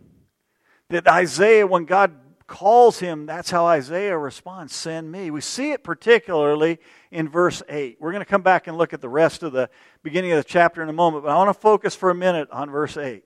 That 0.88 1.06
Isaiah, 1.06 1.66
when 1.66 1.84
God 1.84 2.14
calls 2.46 2.98
him, 2.98 3.26
that's 3.26 3.50
how 3.50 3.66
Isaiah 3.66 4.16
responds 4.16 4.74
send 4.74 5.12
me. 5.12 5.30
We 5.30 5.42
see 5.42 5.72
it 5.72 5.84
particularly 5.84 6.78
in 7.10 7.28
verse 7.28 7.62
8. 7.68 7.98
We're 8.00 8.12
going 8.12 8.24
to 8.24 8.30
come 8.30 8.40
back 8.40 8.68
and 8.68 8.78
look 8.78 8.94
at 8.94 9.02
the 9.02 9.08
rest 9.10 9.42
of 9.42 9.52
the 9.52 9.68
beginning 10.02 10.32
of 10.32 10.38
the 10.38 10.44
chapter 10.44 10.82
in 10.82 10.88
a 10.88 10.94
moment, 10.94 11.24
but 11.24 11.30
I 11.30 11.36
want 11.36 11.54
to 11.54 11.60
focus 11.60 11.94
for 11.94 12.08
a 12.08 12.14
minute 12.14 12.48
on 12.50 12.70
verse 12.70 12.96
8. 12.96 13.22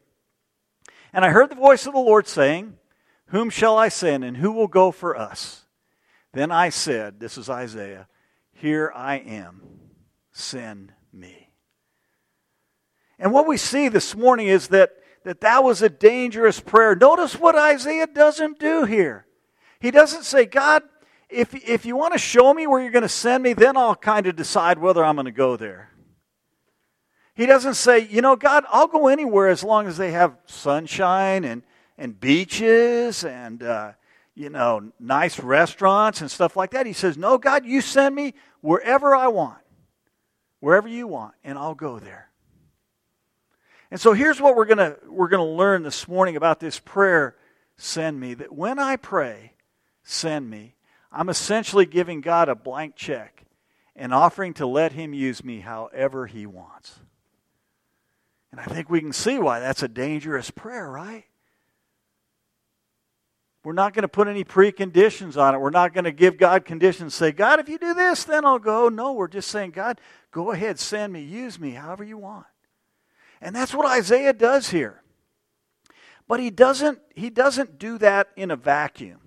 And 1.13 1.25
I 1.25 1.31
heard 1.31 1.51
the 1.51 1.55
voice 1.55 1.87
of 1.87 1.93
the 1.93 2.01
Lord 2.01 2.27
saying, 2.27 2.75
whom 3.29 3.51
shall 3.51 3.77
I 3.77 3.89
send, 3.89 4.25
and 4.25 4.37
who 4.37 4.53
will 4.53 4.69
go 4.69 4.91
for 4.91 5.17
us? 5.17 5.65
Then 6.33 6.51
I 6.51 6.69
said, 6.69 7.21
This 7.21 7.39
is 7.39 7.49
Isaiah, 7.49 8.09
Here 8.53 8.93
I 8.95 9.17
am, 9.17 9.63
send 10.33 10.93
me. 11.13 11.51
And 13.19 13.33
what 13.33 13.47
we 13.47 13.57
see 13.57 13.89
this 13.89 14.15
morning 14.15 14.47
is 14.47 14.69
that 14.69 14.93
that, 15.25 15.41
that 15.43 15.63
was 15.63 15.83
a 15.83 15.89
dangerous 15.89 16.61
prayer. 16.61 16.95
Notice 16.95 17.39
what 17.39 17.55
Isaiah 17.55 18.07
doesn't 18.07 18.59
do 18.59 18.85
here. 18.85 19.27
He 19.81 19.91
doesn't 19.91 20.25
say, 20.25 20.47
God, 20.47 20.83
if, 21.29 21.55
if 21.55 21.85
you 21.85 21.97
want 21.97 22.15
to 22.15 22.19
show 22.19 22.55
me 22.55 22.67
where 22.67 22.81
you're 22.81 22.91
going 22.91 23.03
to 23.03 23.09
send 23.09 23.43
me, 23.43 23.53
then 23.53 23.77
I'll 23.77 23.95
kind 23.95 24.27
of 24.27 24.37
decide 24.37 24.79
whether 24.79 25.05
I'm 25.05 25.17
going 25.17 25.27
to 25.27 25.31
go 25.31 25.57
there. 25.57 25.91
He 27.35 27.47
doesn't 27.47 27.75
say, 27.75 28.09
you 28.09 28.23
know, 28.23 28.37
God, 28.37 28.65
I'll 28.69 28.89
go 28.89 29.09
anywhere 29.09 29.49
as 29.49 29.63
long 29.63 29.87
as 29.87 29.97
they 29.97 30.13
have 30.13 30.37
sunshine 30.47 31.45
and, 31.45 31.63
and 31.99 32.19
beaches 32.19 33.25
and, 33.25 33.63
uh, 33.63 33.93
you 34.35 34.49
know, 34.49 34.93
nice 35.01 35.41
restaurants 35.41 36.21
and 36.21 36.31
stuff 36.31 36.57
like 36.57 36.71
that. 36.71 36.87
He 36.87 36.93
says, 36.93 37.19
No, 37.19 37.37
God, 37.37 37.67
you 37.67 37.81
send 37.81 38.15
me 38.15 38.35
wherever 38.61 39.15
I 39.15 39.29
want, 39.29 39.59
wherever 40.61 40.89
you 40.89 41.09
want, 41.09 41.35
and 41.43 41.59
I'll 41.59 41.75
go 41.75 41.99
there. 41.99 42.31
And 43.91 44.01
so 44.01 44.13
here's 44.13 44.41
what 44.41 44.55
we're 44.55 44.67
going 44.67 44.79
to 44.79 44.97
we're 45.09 45.29
going 45.29 45.47
to 45.47 45.57
learn 45.57 45.83
this 45.83 46.07
morning 46.07 46.37
about 46.37 46.61
this 46.61 46.79
prayer, 46.79 47.37
send 47.77 48.21
me, 48.21 48.35
that 48.35 48.53
when 48.53 48.79
I 48.79 48.97
pray, 48.97 49.55
send 50.05 50.49
me, 50.49 50.77
I'm 51.11 51.29
essentially 51.29 51.87
giving 51.87 52.21
God 52.21 52.49
a 52.49 52.55
blank 52.55 52.95
check 52.95 53.45
and 53.97 54.15
offering 54.15 54.55
to 54.55 54.67
let 54.67 54.93
him 54.93 55.13
use 55.13 55.43
me 55.43 55.61
however 55.61 56.27
he 56.27 56.47
wants. 56.47 57.01
And 58.53 58.61
I 58.61 58.65
think 58.65 58.89
we 58.89 59.01
can 59.01 59.13
see 59.13 59.39
why 59.39 59.59
that's 59.59 59.83
a 59.83 59.89
dangerous 59.89 60.51
prayer, 60.51 60.89
right? 60.89 61.25
We're 63.69 63.75
not 63.75 63.93
going 63.93 64.01
to 64.01 64.09
put 64.09 64.29
any 64.29 64.45
preconditions 64.45 65.37
on 65.37 65.55
it. 65.55 65.59
We're 65.59 65.69
not 65.69 65.93
going 65.93 66.05
to 66.05 66.11
give 66.11 66.39
God 66.39 66.65
conditions, 66.65 67.15
say, 67.15 67.33
God, 67.33 67.61
if 67.61 67.69
you 67.69 67.77
do 67.77 67.93
this, 67.93 68.25
then 68.25 68.47
I'll 68.47 68.59
go. 68.59 68.89
No, 68.89 69.13
we're 69.13 69.29
just 69.29 69.51
saying, 69.51 69.73
God, 69.73 70.01
go 70.31 70.53
ahead, 70.53 70.79
send 70.79 71.13
me, 71.13 71.21
use 71.21 71.61
me, 71.61 71.73
however 71.73 72.03
you 72.03 72.17
want. 72.17 72.47
And 73.43 73.55
that's 73.55 73.75
what 73.75 73.85
Isaiah 73.85 74.33
does 74.33 74.71
here. 74.71 75.03
But 76.27 76.41
he 76.41 76.49
doesn't, 76.49 76.99
he 77.15 77.29
doesn't 77.29 77.79
do 77.79 77.99
that 77.99 78.29
in 78.37 78.51
a 78.51 78.57
vacuum. 78.57 79.21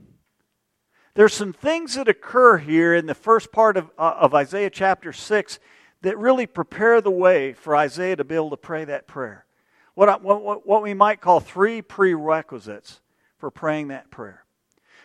There's 1.13 1.35
some 1.35 1.53
things 1.53 1.93
that 1.93 2.07
occur 2.07 2.57
here 2.57 2.95
in 2.95 3.05
the 3.05 3.13
first 3.13 3.51
part 3.51 3.77
of, 3.77 3.91
uh, 3.95 4.15
of 4.21 4.33
Isaiah 4.33 4.71
chapter 4.71 5.13
6 5.13 5.59
that 6.01 6.17
really 6.17 6.47
prepare 6.47 6.99
the 6.99 7.11
way 7.11 7.53
for 7.53 7.75
Isaiah 7.75 8.15
to 8.15 8.23
be 8.23 8.33
able 8.33 8.49
to 8.49 8.57
pray 8.57 8.85
that 8.85 9.05
prayer. 9.05 9.45
What, 9.93 10.23
what, 10.23 10.65
what 10.65 10.81
we 10.81 10.95
might 10.95 11.21
call 11.21 11.41
three 11.41 11.83
prerequisites 11.83 13.01
for 13.41 13.51
praying 13.51 13.89
that 13.89 14.09
prayer. 14.11 14.45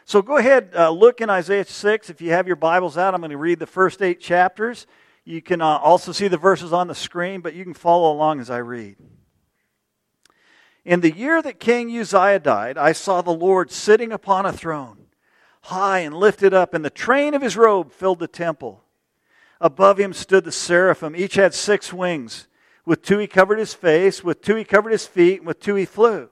So 0.05 0.23
go 0.23 0.37
ahead, 0.37 0.71
uh, 0.77 0.91
look 0.91 1.21
in 1.21 1.31
Isaiah 1.31 1.65
6. 1.65 2.11
If 2.11 2.21
you 2.21 2.31
have 2.31 2.47
your 2.47 2.55
Bibles 2.55 2.97
out, 2.97 3.15
I'm 3.15 3.21
going 3.21 3.33
to 3.33 3.39
read 3.39 3.59
the 3.59 3.67
first 3.67 4.01
eight 4.03 4.21
chapters. 4.21 4.87
You 5.25 5.43
can 5.43 5.61
uh, 5.61 5.79
also 5.79 6.13
see 6.13 6.29
the 6.29 6.37
verses 6.37 6.73
on 6.73 6.87
the 6.87 6.95
screen, 6.95 7.41
but 7.41 7.55
you 7.55 7.65
can 7.65 7.75
follow 7.75 8.13
along 8.13 8.39
as 8.39 8.51
I 8.51 8.59
read. 8.59 8.97
In 10.85 11.01
the 11.01 11.11
year 11.11 11.43
that 11.43 11.59
King 11.59 11.91
Uzziah 11.99 12.39
died, 12.39 12.79
I 12.79 12.93
saw 12.93 13.23
the 13.23 13.33
Lord 13.33 13.73
sitting 13.73 14.13
upon 14.13 14.47
a 14.47 14.53
throne, 14.53 15.07
high 15.63 16.01
and 16.01 16.15
lifted 16.15 16.55
up, 16.55 16.75
and 16.75 16.85
the 16.85 16.91
train 16.91 17.35
of 17.35 17.43
his 17.43 17.57
robe 17.57 17.91
filled 17.91 18.21
the 18.21 18.29
temple. 18.29 18.85
Above 19.61 19.99
him 19.99 20.13
stood 20.13 20.45
the 20.45 20.53
seraphim. 20.53 21.17
Each 21.17 21.35
had 21.35 21.55
six 21.55 21.93
wings. 21.93 22.47
With 22.85 23.03
two 23.03 23.19
he 23.19 23.27
covered 23.27 23.59
his 23.59 23.75
face, 23.75 24.23
with 24.23 24.43
two 24.43 24.55
he 24.55 24.63
covered 24.63 24.93
his 24.93 25.07
feet, 25.07 25.39
and 25.39 25.47
with 25.47 25.59
two 25.59 25.75
he 25.75 25.87
flew. 25.87 26.29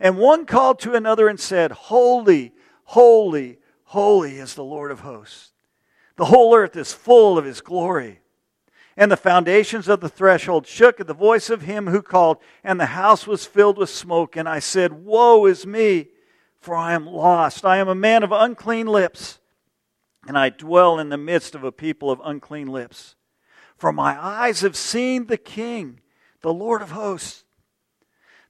And 0.00 0.18
one 0.18 0.46
called 0.46 0.80
to 0.80 0.94
another 0.94 1.28
and 1.28 1.38
said, 1.38 1.72
Holy, 1.72 2.52
holy, 2.84 3.58
holy 3.84 4.38
is 4.38 4.54
the 4.54 4.64
Lord 4.64 4.90
of 4.90 5.00
hosts. 5.00 5.52
The 6.16 6.26
whole 6.26 6.54
earth 6.54 6.76
is 6.76 6.92
full 6.92 7.38
of 7.38 7.44
his 7.44 7.60
glory. 7.60 8.20
And 8.96 9.10
the 9.10 9.16
foundations 9.16 9.88
of 9.88 10.00
the 10.00 10.08
threshold 10.08 10.66
shook 10.66 11.00
at 11.00 11.08
the 11.08 11.14
voice 11.14 11.50
of 11.50 11.62
him 11.62 11.88
who 11.88 12.00
called, 12.00 12.38
and 12.62 12.78
the 12.78 12.86
house 12.86 13.26
was 13.26 13.44
filled 13.44 13.76
with 13.76 13.90
smoke. 13.90 14.36
And 14.36 14.48
I 14.48 14.60
said, 14.60 14.92
Woe 14.92 15.46
is 15.46 15.66
me, 15.66 16.08
for 16.60 16.76
I 16.76 16.92
am 16.92 17.06
lost. 17.06 17.64
I 17.64 17.78
am 17.78 17.88
a 17.88 17.94
man 17.94 18.22
of 18.22 18.30
unclean 18.30 18.86
lips, 18.86 19.40
and 20.28 20.38
I 20.38 20.48
dwell 20.48 20.98
in 21.00 21.08
the 21.08 21.18
midst 21.18 21.54
of 21.54 21.64
a 21.64 21.72
people 21.72 22.10
of 22.10 22.20
unclean 22.24 22.68
lips. 22.68 23.16
For 23.76 23.92
my 23.92 24.16
eyes 24.22 24.60
have 24.60 24.76
seen 24.76 25.26
the 25.26 25.36
King, 25.36 26.00
the 26.42 26.54
Lord 26.54 26.80
of 26.80 26.92
hosts. 26.92 27.43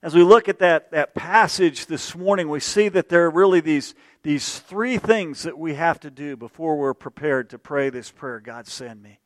As 0.00 0.14
we 0.14 0.22
look 0.22 0.48
at 0.48 0.60
that, 0.60 0.92
that 0.92 1.14
passage 1.14 1.86
this 1.86 2.14
morning, 2.14 2.48
we 2.48 2.60
see 2.60 2.88
that 2.88 3.08
there 3.08 3.24
are 3.24 3.30
really 3.30 3.60
these, 3.60 3.96
these 4.22 4.60
three 4.60 4.96
things 4.96 5.42
that 5.42 5.58
we 5.58 5.74
have 5.74 5.98
to 6.00 6.10
do 6.10 6.36
before 6.36 6.76
we're 6.76 6.94
prepared 6.94 7.50
to 7.50 7.58
pray 7.58 7.90
this 7.90 8.12
prayer 8.12 8.38
God, 8.38 8.68
send 8.68 9.02
me. 9.02 9.18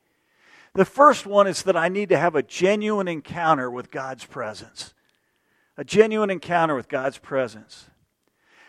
The 0.73 0.85
first 0.85 1.27
one 1.27 1.45
is 1.45 1.61
that 1.63 1.77
I 1.77 1.89
need 1.89 2.09
to 2.09 2.17
have 2.17 2.33
a 2.33 2.41
genuine 2.41 3.07
encounter 3.07 3.69
with 3.69 3.91
God's 3.91 4.25
presence. 4.25 4.95
A 5.77 5.83
genuine 5.83 6.31
encounter 6.31 6.75
with 6.75 6.89
God's 6.89 7.19
presence. 7.19 7.89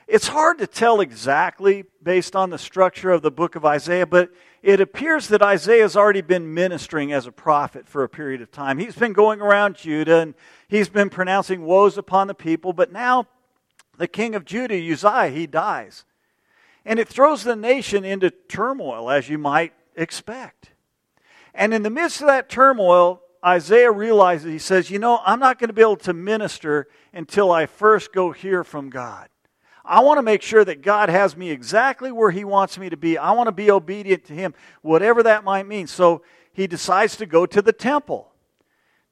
It's 0.07 0.29
hard 0.29 0.59
to 0.59 0.67
tell 0.67 1.01
exactly 1.01 1.85
based 2.03 2.37
on 2.37 2.51
the 2.51 2.59
structure 2.59 3.11
of 3.11 3.23
the 3.23 3.31
book 3.31 3.57
of 3.57 3.65
Isaiah, 3.65 4.07
but 4.07 4.31
it 4.65 4.81
appears 4.81 5.29
that 5.29 5.43
Isaiah 5.43 5.83
has 5.83 5.95
already 5.95 6.23
been 6.23 6.55
ministering 6.55 7.13
as 7.13 7.27
a 7.27 7.33
prophet 7.33 7.87
for 7.87 8.03
a 8.03 8.09
period 8.09 8.41
of 8.41 8.51
time. 8.51 8.79
He's 8.79 8.97
been 8.97 9.13
going 9.13 9.43
around 9.43 9.77
Judah 9.77 10.21
and 10.21 10.35
he's 10.69 10.89
been 10.89 11.11
pronouncing 11.11 11.67
woes 11.67 11.99
upon 11.99 12.29
the 12.29 12.35
people, 12.35 12.73
but 12.73 12.91
now 12.91 13.27
the 13.99 14.09
king 14.09 14.35
of 14.35 14.47
Judah, 14.47 14.75
Uzziah, 14.75 15.29
he 15.29 15.47
dies. 15.47 16.07
And 16.83 16.99
it 16.99 17.09
throws 17.09 17.45
the 17.45 17.55
nation 17.55 18.07
into 18.07 18.31
turmoil, 18.31 19.11
as 19.11 19.29
you 19.29 19.37
might 19.37 19.75
expect. 19.97 20.71
And 21.53 21.75
in 21.75 21.83
the 21.83 21.91
midst 21.91 22.23
of 22.23 22.29
that 22.29 22.49
turmoil, 22.49 23.21
Isaiah 23.45 23.93
realizes, 23.93 24.51
he 24.51 24.59
says, 24.59 24.91
You 24.91 24.99
know, 24.99 25.21
I'm 25.27 25.41
not 25.41 25.59
going 25.59 25.69
to 25.69 25.75
be 25.75 25.83
able 25.83 25.97
to 25.99 26.15
minister 26.15 26.89
until 27.13 27.53
I 27.53 27.67
first 27.67 28.15
go 28.15 28.33
hear 28.33 28.65
from 28.65 28.89
God. 28.89 29.29
I 29.85 30.01
want 30.01 30.19
to 30.19 30.23
make 30.23 30.43
sure 30.43 30.65
that 30.65 30.83
God 30.83 31.09
has 31.09 31.37
me 31.37 31.51
exactly 31.51 32.11
where 32.11 32.31
He 32.31 32.45
wants 32.45 32.79
me 32.79 32.89
to 32.89 32.97
be. 32.97 33.19
I 33.19 33.33
want 33.33 33.49
to 33.49 33.53
be 33.53 33.71
obedient 33.71 34.25
to 34.27 34.33
Him, 34.33 34.55
whatever 34.83 35.23
that 35.25 35.45
might 35.45 35.67
mean. 35.67 35.87
So 35.87 36.23
he 36.55 36.69
decides 36.69 37.17
to 37.17 37.27
go 37.27 37.45
to 37.47 37.61
the 37.61 37.73
temple. 37.73 38.31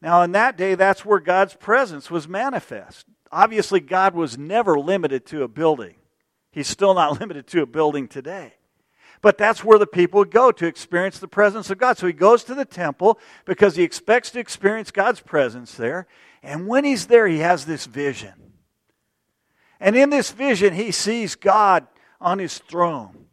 Now, 0.01 0.23
in 0.23 0.33
that 0.33 0.57
day, 0.57 0.77
that's 0.77 1.05
where 1.05 1.21
God's 1.21 1.55
presence 1.55 2.11
was 2.11 2.29
manifest. 2.29 3.07
Obviously, 3.31 3.81
God 3.81 4.15
was 4.15 4.39
never 4.39 4.79
limited 4.79 5.27
to 5.27 5.43
a 5.43 5.49
building, 5.49 5.97
He's 6.53 6.69
still 6.69 6.95
not 6.95 7.21
limited 7.21 7.47
to 7.49 7.63
a 7.63 7.67
building 7.67 8.09
today. 8.09 8.55
But 9.21 9.39
that's 9.39 9.63
where 9.63 9.79
the 9.79 9.87
people 9.87 10.19
would 10.19 10.33
go 10.33 10.51
to 10.51 10.67
experience 10.67 11.21
the 11.21 11.29
presence 11.29 11.71
of 11.71 11.79
God. 11.79 11.97
So 11.97 12.09
he 12.09 12.13
goes 12.13 12.43
to 12.45 12.57
the 12.57 12.65
temple 12.65 13.21
because 13.45 13.77
he 13.77 13.85
expects 13.85 14.31
to 14.31 14.41
experience 14.41 14.91
God's 14.91 15.21
presence 15.21 15.77
there. 15.77 16.09
And 16.43 16.67
when 16.67 16.85
he's 16.85 17.07
there, 17.07 17.29
he 17.29 17.39
has 17.39 17.65
this 17.65 17.87
vision. 17.87 18.33
And 19.83 19.97
in 19.97 20.11
this 20.11 20.31
vision, 20.31 20.75
he 20.75 20.93
sees 20.93 21.35
God 21.35 21.89
on 22.21 22.39
his 22.39 22.57
throne. 22.57 23.27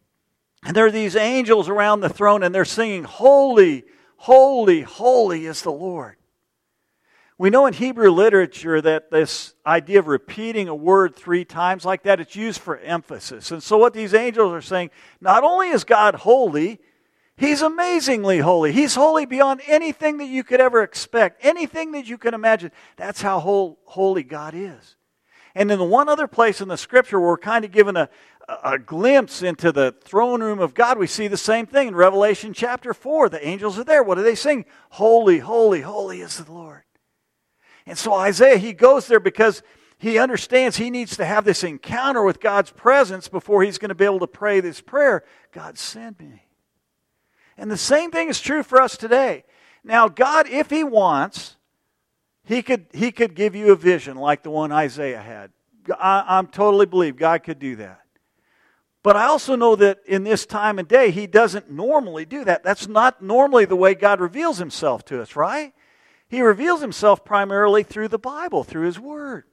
And 0.64 0.76
there 0.76 0.84
are 0.84 0.90
these 0.90 1.14
angels 1.14 1.68
around 1.68 2.00
the 2.00 2.08
throne, 2.08 2.42
and 2.42 2.52
they're 2.52 2.64
singing, 2.64 3.04
Holy, 3.04 3.84
holy, 4.16 4.80
holy 4.82 5.46
is 5.46 5.62
the 5.62 5.70
Lord. 5.70 6.16
We 7.38 7.50
know 7.50 7.66
in 7.66 7.72
Hebrew 7.72 8.10
literature 8.10 8.80
that 8.80 9.12
this 9.12 9.54
idea 9.64 10.00
of 10.00 10.08
repeating 10.08 10.66
a 10.66 10.74
word 10.74 11.14
three 11.14 11.44
times 11.44 11.84
like 11.84 12.02
that, 12.02 12.18
it's 12.18 12.34
used 12.34 12.60
for 12.60 12.76
emphasis. 12.78 13.52
And 13.52 13.62
so 13.62 13.78
what 13.78 13.94
these 13.94 14.12
angels 14.12 14.52
are 14.52 14.60
saying, 14.60 14.90
not 15.20 15.44
only 15.44 15.68
is 15.68 15.84
God 15.84 16.16
holy, 16.16 16.80
He's 17.36 17.62
amazingly 17.62 18.40
holy. 18.40 18.72
He's 18.72 18.96
holy 18.96 19.24
beyond 19.24 19.62
anything 19.68 20.18
that 20.18 20.26
you 20.26 20.42
could 20.42 20.60
ever 20.60 20.82
expect, 20.82 21.42
anything 21.42 21.92
that 21.92 22.06
you 22.06 22.18
can 22.18 22.34
imagine. 22.34 22.72
That's 22.96 23.22
how 23.22 23.38
holy 23.84 24.24
God 24.24 24.52
is. 24.54 24.96
And 25.54 25.70
in 25.70 25.78
the 25.78 25.84
one 25.84 26.08
other 26.08 26.26
place 26.26 26.60
in 26.60 26.68
the 26.68 26.76
scripture 26.76 27.20
we're 27.20 27.38
kind 27.38 27.64
of 27.64 27.72
given 27.72 27.96
a, 27.96 28.08
a 28.62 28.78
glimpse 28.78 29.42
into 29.42 29.72
the 29.72 29.94
throne 30.02 30.42
room 30.42 30.60
of 30.60 30.74
God, 30.74 30.98
we 30.98 31.06
see 31.06 31.28
the 31.28 31.36
same 31.36 31.66
thing 31.66 31.88
in 31.88 31.94
Revelation 31.94 32.52
chapter 32.52 32.94
4. 32.94 33.28
The 33.28 33.46
angels 33.46 33.78
are 33.78 33.84
there. 33.84 34.02
What 34.02 34.16
do 34.16 34.22
they 34.22 34.34
sing? 34.34 34.64
Holy, 34.90 35.38
holy, 35.38 35.80
holy 35.80 36.20
is 36.20 36.38
the 36.38 36.52
Lord. 36.52 36.82
And 37.86 37.98
so 37.98 38.14
Isaiah, 38.14 38.58
he 38.58 38.72
goes 38.72 39.06
there 39.06 39.20
because 39.20 39.62
he 39.98 40.18
understands 40.18 40.76
he 40.76 40.90
needs 40.90 41.16
to 41.16 41.24
have 41.24 41.44
this 41.44 41.62
encounter 41.62 42.22
with 42.22 42.40
God's 42.40 42.70
presence 42.70 43.28
before 43.28 43.62
he's 43.62 43.78
going 43.78 43.90
to 43.90 43.94
be 43.94 44.04
able 44.04 44.20
to 44.20 44.26
pray 44.26 44.60
this 44.60 44.80
prayer 44.80 45.24
God, 45.52 45.76
send 45.76 46.18
me. 46.18 46.46
And 47.58 47.70
the 47.70 47.76
same 47.76 48.10
thing 48.10 48.28
is 48.28 48.40
true 48.40 48.62
for 48.62 48.80
us 48.80 48.96
today. 48.96 49.44
Now, 49.84 50.08
God, 50.08 50.48
if 50.48 50.70
he 50.70 50.84
wants, 50.84 51.56
he 52.44 52.62
could, 52.62 52.86
he 52.92 53.12
could 53.12 53.34
give 53.34 53.54
you 53.54 53.72
a 53.72 53.76
vision 53.76 54.16
like 54.16 54.42
the 54.42 54.50
one 54.50 54.72
Isaiah 54.72 55.22
had. 55.22 55.50
I, 55.98 56.24
I'm 56.26 56.46
totally 56.46 56.86
believe 56.86 57.16
God 57.16 57.42
could 57.42 57.58
do 57.58 57.76
that. 57.76 58.00
But 59.02 59.16
I 59.16 59.24
also 59.24 59.56
know 59.56 59.76
that 59.76 60.00
in 60.06 60.24
this 60.24 60.44
time 60.44 60.78
and 60.78 60.86
day, 60.86 61.10
He 61.10 61.26
doesn't 61.26 61.70
normally 61.70 62.26
do 62.26 62.44
that. 62.44 62.62
That's 62.62 62.86
not 62.86 63.22
normally 63.22 63.64
the 63.64 63.76
way 63.76 63.94
God 63.94 64.20
reveals 64.20 64.58
Himself 64.58 65.06
to 65.06 65.22
us, 65.22 65.36
right? 65.36 65.72
He 66.30 66.42
reveals 66.42 66.80
himself 66.80 67.24
primarily 67.24 67.82
through 67.82 68.06
the 68.06 68.18
Bible, 68.18 68.62
through 68.62 68.86
his 68.86 69.00
word. 69.00 69.44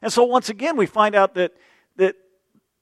And 0.00 0.10
so 0.10 0.24
once 0.24 0.48
again 0.48 0.78
we 0.78 0.86
find 0.86 1.14
out 1.14 1.34
that 1.34 1.52
that 1.96 2.16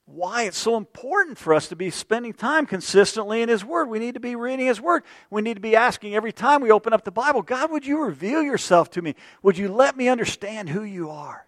why 0.06 0.44
it's 0.44 0.56
so 0.56 0.76
important 0.76 1.36
for 1.36 1.52
us 1.52 1.68
to 1.68 1.76
be 1.76 1.90
spending 1.90 2.32
time 2.32 2.64
consistently 2.64 3.42
in 3.42 3.48
his 3.48 3.64
word. 3.64 3.88
We 3.88 3.98
need 3.98 4.14
to 4.14 4.20
be 4.20 4.36
reading 4.36 4.66
his 4.66 4.80
word. 4.80 5.02
We 5.30 5.42
need 5.42 5.54
to 5.54 5.60
be 5.60 5.74
asking 5.74 6.14
every 6.14 6.32
time 6.32 6.62
we 6.62 6.70
open 6.70 6.92
up 6.92 7.04
the 7.04 7.10
Bible, 7.10 7.42
God, 7.42 7.72
would 7.72 7.84
you 7.84 8.00
reveal 8.00 8.42
yourself 8.42 8.88
to 8.92 9.02
me? 9.02 9.16
Would 9.42 9.58
you 9.58 9.68
let 9.68 9.96
me 9.96 10.08
understand 10.08 10.68
who 10.68 10.84
you 10.84 11.10
are? 11.10 11.46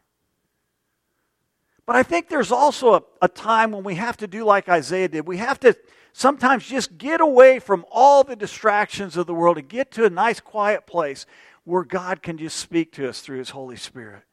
But 1.86 1.96
I 1.96 2.02
think 2.02 2.28
there's 2.28 2.52
also 2.52 2.94
a, 2.94 3.02
a 3.22 3.28
time 3.28 3.70
when 3.70 3.84
we 3.84 3.94
have 3.94 4.16
to 4.18 4.26
do 4.26 4.44
like 4.44 4.68
Isaiah 4.68 5.08
did. 5.08 5.26
We 5.26 5.38
have 5.38 5.60
to 5.60 5.74
sometimes 6.12 6.66
just 6.66 6.98
get 6.98 7.20
away 7.20 7.60
from 7.60 7.86
all 7.90 8.24
the 8.24 8.36
distractions 8.36 9.16
of 9.16 9.26
the 9.26 9.34
world 9.34 9.56
and 9.56 9.68
get 9.68 9.92
to 9.92 10.04
a 10.04 10.10
nice 10.10 10.40
quiet 10.40 10.84
place 10.84 11.24
where 11.64 11.84
God 11.84 12.22
can 12.22 12.36
just 12.38 12.56
speak 12.56 12.92
to 12.94 13.08
us 13.08 13.20
through 13.20 13.38
His 13.38 13.50
Holy 13.50 13.76
Spirit, 13.76 14.24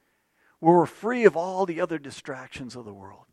where 0.60 0.76
we're 0.76 0.86
free 0.86 1.26
of 1.26 1.38
all 1.38 1.66
the 1.66 1.80
other 1.80 2.00
distractions 2.00 2.76
of 2.76 2.86
the 2.86 2.94
world. 2.94 3.26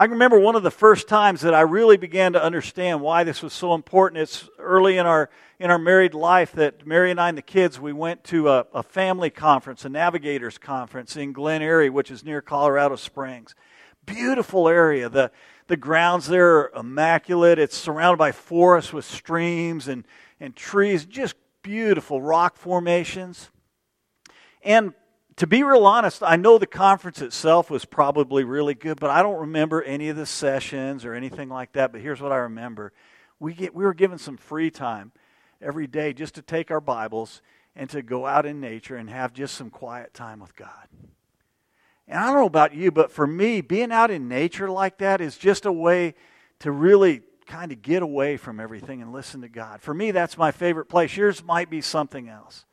I 0.00 0.04
remember 0.04 0.38
one 0.38 0.54
of 0.54 0.62
the 0.62 0.70
first 0.70 1.08
times 1.08 1.40
that 1.40 1.54
I 1.54 1.62
really 1.62 1.96
began 1.96 2.34
to 2.34 2.42
understand 2.42 3.00
why 3.00 3.24
this 3.24 3.42
was 3.42 3.52
so 3.52 3.74
important. 3.74 4.22
It's 4.22 4.48
early 4.56 4.96
in 4.96 5.06
our 5.06 5.28
in 5.58 5.72
our 5.72 5.78
married 5.78 6.14
life 6.14 6.52
that 6.52 6.86
Mary 6.86 7.10
and 7.10 7.20
I 7.20 7.28
and 7.28 7.36
the 7.36 7.42
kids 7.42 7.80
we 7.80 7.92
went 7.92 8.22
to 8.24 8.48
a, 8.48 8.64
a 8.72 8.84
family 8.84 9.28
conference, 9.28 9.84
a 9.84 9.88
navigators 9.88 10.56
conference 10.56 11.16
in 11.16 11.32
Glen 11.32 11.62
Eyrie, 11.62 11.90
which 11.90 12.12
is 12.12 12.24
near 12.24 12.40
Colorado 12.40 12.94
Springs. 12.94 13.56
Beautiful 14.06 14.68
area. 14.68 15.08
The 15.08 15.32
the 15.66 15.76
grounds 15.76 16.28
there 16.28 16.58
are 16.58 16.72
immaculate. 16.76 17.58
It's 17.58 17.76
surrounded 17.76 18.18
by 18.18 18.30
forests 18.30 18.92
with 18.92 19.04
streams 19.04 19.88
and, 19.88 20.04
and 20.38 20.54
trees, 20.54 21.06
just 21.06 21.34
beautiful 21.62 22.22
rock 22.22 22.56
formations. 22.56 23.50
And 24.62 24.94
to 25.38 25.46
be 25.46 25.62
real 25.62 25.86
honest, 25.86 26.22
I 26.22 26.34
know 26.34 26.58
the 26.58 26.66
conference 26.66 27.22
itself 27.22 27.70
was 27.70 27.84
probably 27.84 28.42
really 28.42 28.74
good, 28.74 28.98
but 28.98 29.10
I 29.10 29.22
don't 29.22 29.38
remember 29.38 29.80
any 29.82 30.08
of 30.08 30.16
the 30.16 30.26
sessions 30.26 31.04
or 31.04 31.14
anything 31.14 31.48
like 31.48 31.72
that. 31.72 31.92
But 31.92 32.00
here's 32.00 32.20
what 32.20 32.32
I 32.32 32.38
remember 32.38 32.92
we, 33.38 33.54
get, 33.54 33.72
we 33.72 33.84
were 33.84 33.94
given 33.94 34.18
some 34.18 34.36
free 34.36 34.70
time 34.70 35.12
every 35.62 35.86
day 35.86 36.12
just 36.12 36.34
to 36.34 36.42
take 36.42 36.72
our 36.72 36.80
Bibles 36.80 37.40
and 37.76 37.88
to 37.90 38.02
go 38.02 38.26
out 38.26 38.46
in 38.46 38.60
nature 38.60 38.96
and 38.96 39.08
have 39.08 39.32
just 39.32 39.54
some 39.54 39.70
quiet 39.70 40.12
time 40.12 40.40
with 40.40 40.56
God. 40.56 40.88
And 42.08 42.18
I 42.18 42.26
don't 42.26 42.34
know 42.34 42.46
about 42.46 42.74
you, 42.74 42.90
but 42.90 43.12
for 43.12 43.26
me, 43.26 43.60
being 43.60 43.92
out 43.92 44.10
in 44.10 44.26
nature 44.28 44.68
like 44.68 44.98
that 44.98 45.20
is 45.20 45.38
just 45.38 45.66
a 45.66 45.72
way 45.72 46.14
to 46.60 46.72
really 46.72 47.22
kind 47.46 47.70
of 47.70 47.80
get 47.80 48.02
away 48.02 48.38
from 48.38 48.58
everything 48.58 49.02
and 49.02 49.12
listen 49.12 49.42
to 49.42 49.48
God. 49.48 49.82
For 49.82 49.94
me, 49.94 50.10
that's 50.10 50.36
my 50.36 50.50
favorite 50.50 50.86
place. 50.86 51.16
Yours 51.16 51.44
might 51.44 51.70
be 51.70 51.80
something 51.80 52.28
else. 52.28 52.64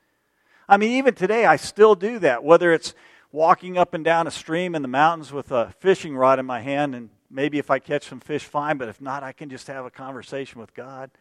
I 0.68 0.78
mean, 0.78 0.92
even 0.94 1.14
today, 1.14 1.46
I 1.46 1.58
still 1.58 1.96
do 1.96 2.20
that, 2.20 2.44
whether 2.44 2.74
it's 2.74 2.94
walking 3.32 3.78
up 3.78 3.94
and 3.94 4.04
down 4.04 4.28
a 4.28 4.32
stream 4.32 4.76
in 4.76 4.82
the 4.82 4.88
mountains 4.88 5.32
with 5.32 5.52
a 5.52 5.74
fishing 5.80 6.16
rod 6.16 6.40
in 6.40 6.46
my 6.46 6.62
hand, 6.62 6.96
and 6.96 7.10
maybe 7.30 7.60
if 7.60 7.70
I 7.70 7.80
catch 7.80 8.08
some 8.08 8.20
fish, 8.20 8.44
fine, 8.44 8.78
but 8.78 8.88
if 8.88 9.00
not, 9.00 9.24
I 9.24 9.32
can 9.32 9.50
just 9.50 9.68
have 9.68 9.86
a 9.86 9.92
conversation 9.92 10.60
with 10.60 10.74
God. 10.74 11.12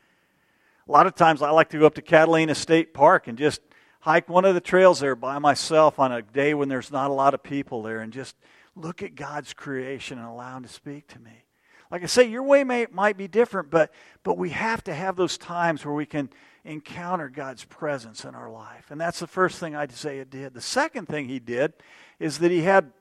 A 0.89 0.93
lot 0.93 1.07
of 1.07 1.15
times, 1.15 1.43
I 1.43 1.51
like 1.51 1.71
to 1.71 1.79
go 1.79 1.87
up 1.87 1.95
to 1.95 2.03
Catalina 2.03 2.55
State 2.55 2.95
Park 2.95 3.27
and 3.27 3.37
just 3.37 3.61
hike 4.01 4.29
one 4.29 4.45
of 4.45 4.55
the 4.55 4.61
trails 4.61 5.01
there 5.01 5.17
by 5.17 5.39
myself 5.39 5.99
on 5.99 6.13
a 6.13 6.23
day 6.23 6.55
when 6.55 6.69
there's 6.69 6.93
not 6.93 7.11
a 7.11 7.15
lot 7.15 7.35
of 7.35 7.43
people 7.43 7.83
there 7.83 8.01
and 8.01 8.13
just 8.13 8.37
look 8.77 9.03
at 9.03 9.15
God's 9.15 9.53
creation 9.53 10.19
and 10.19 10.27
allow 10.27 10.57
Him 10.57 10.63
to 10.63 10.69
speak 10.69 11.09
to 11.09 11.19
me. 11.19 11.45
Like 11.91 12.03
I 12.03 12.07
say, 12.07 12.29
your 12.29 12.43
way 12.43 12.65
may, 12.65 12.87
might 12.91 13.17
be 13.17 13.29
different, 13.29 13.71
but, 13.71 13.93
but 14.23 14.37
we 14.37 14.51
have 14.51 14.83
to 14.85 14.95
have 14.95 15.17
those 15.17 15.39
times 15.39 15.85
where 15.85 15.95
we 15.95 16.07
can 16.07 16.29
encounter 16.65 17.29
God's 17.29 17.65
presence 17.65 18.25
in 18.25 18.35
our 18.35 18.51
life. 18.51 18.91
And 18.91 19.01
that's 19.01 19.21
the 19.21 19.27
first 19.27 19.59
thing 19.59 19.77
Isaiah 19.77 20.25
did. 20.25 20.55
The 20.55 20.61
second 20.61 21.07
thing 21.07 21.29
he 21.29 21.39
did 21.39 21.75
is 22.19 22.39
that 22.39 22.51
he 22.51 22.63
had 22.63 22.93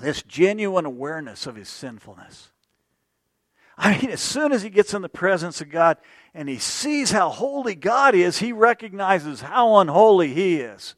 this 0.00 0.22
genuine 0.22 0.84
awareness 0.84 1.46
of 1.46 1.56
his 1.56 1.68
sinfulness. 1.68 2.50
I 3.76 3.96
mean, 3.96 4.10
as 4.10 4.20
soon 4.20 4.52
as 4.52 4.62
he 4.62 4.70
gets 4.70 4.92
in 4.92 5.02
the 5.02 5.08
presence 5.08 5.60
of 5.60 5.70
God 5.70 5.98
and 6.34 6.48
he 6.48 6.58
sees 6.58 7.12
how 7.12 7.30
holy 7.30 7.74
God 7.74 8.14
is, 8.14 8.38
he 8.38 8.52
recognizes 8.52 9.40
how 9.40 9.78
unholy 9.78 10.34
he 10.34 10.56
is. 10.56 10.94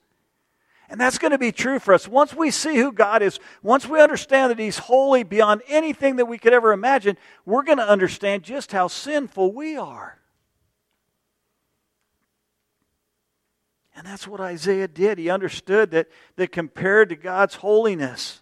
And 0.90 1.00
that's 1.00 1.18
going 1.18 1.30
to 1.30 1.38
be 1.38 1.52
true 1.52 1.78
for 1.78 1.94
us. 1.94 2.08
Once 2.08 2.34
we 2.34 2.50
see 2.50 2.76
who 2.76 2.90
God 2.90 3.22
is, 3.22 3.38
once 3.62 3.86
we 3.86 4.00
understand 4.00 4.50
that 4.50 4.58
He's 4.58 4.78
holy 4.78 5.22
beyond 5.22 5.62
anything 5.68 6.16
that 6.16 6.26
we 6.26 6.36
could 6.36 6.52
ever 6.52 6.72
imagine, 6.72 7.16
we're 7.46 7.62
going 7.62 7.78
to 7.78 7.88
understand 7.88 8.42
just 8.42 8.72
how 8.72 8.88
sinful 8.88 9.52
we 9.52 9.76
are. 9.76 10.19
And 14.00 14.08
that's 14.08 14.26
what 14.26 14.40
Isaiah 14.40 14.88
did. 14.88 15.18
He 15.18 15.28
understood 15.28 15.90
that, 15.90 16.08
that 16.36 16.52
compared 16.52 17.10
to 17.10 17.16
God's 17.16 17.56
holiness, 17.56 18.40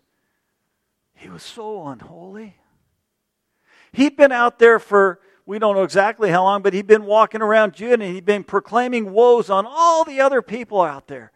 he 1.14 1.28
was 1.28 1.42
so 1.42 1.88
unholy. 1.88 2.54
He'd 3.90 4.16
been 4.16 4.30
out 4.30 4.60
there 4.60 4.78
for, 4.78 5.18
we 5.46 5.58
don't 5.58 5.74
know 5.74 5.82
exactly 5.82 6.30
how 6.30 6.44
long, 6.44 6.62
but 6.62 6.74
he'd 6.74 6.86
been 6.86 7.06
walking 7.06 7.42
around 7.42 7.74
Judah 7.74 8.04
and 8.04 8.14
he'd 8.14 8.24
been 8.24 8.44
proclaiming 8.44 9.12
woes 9.12 9.50
on 9.50 9.66
all 9.66 10.04
the 10.04 10.20
other 10.20 10.42
people 10.42 10.80
out 10.80 11.08
there. 11.08 11.32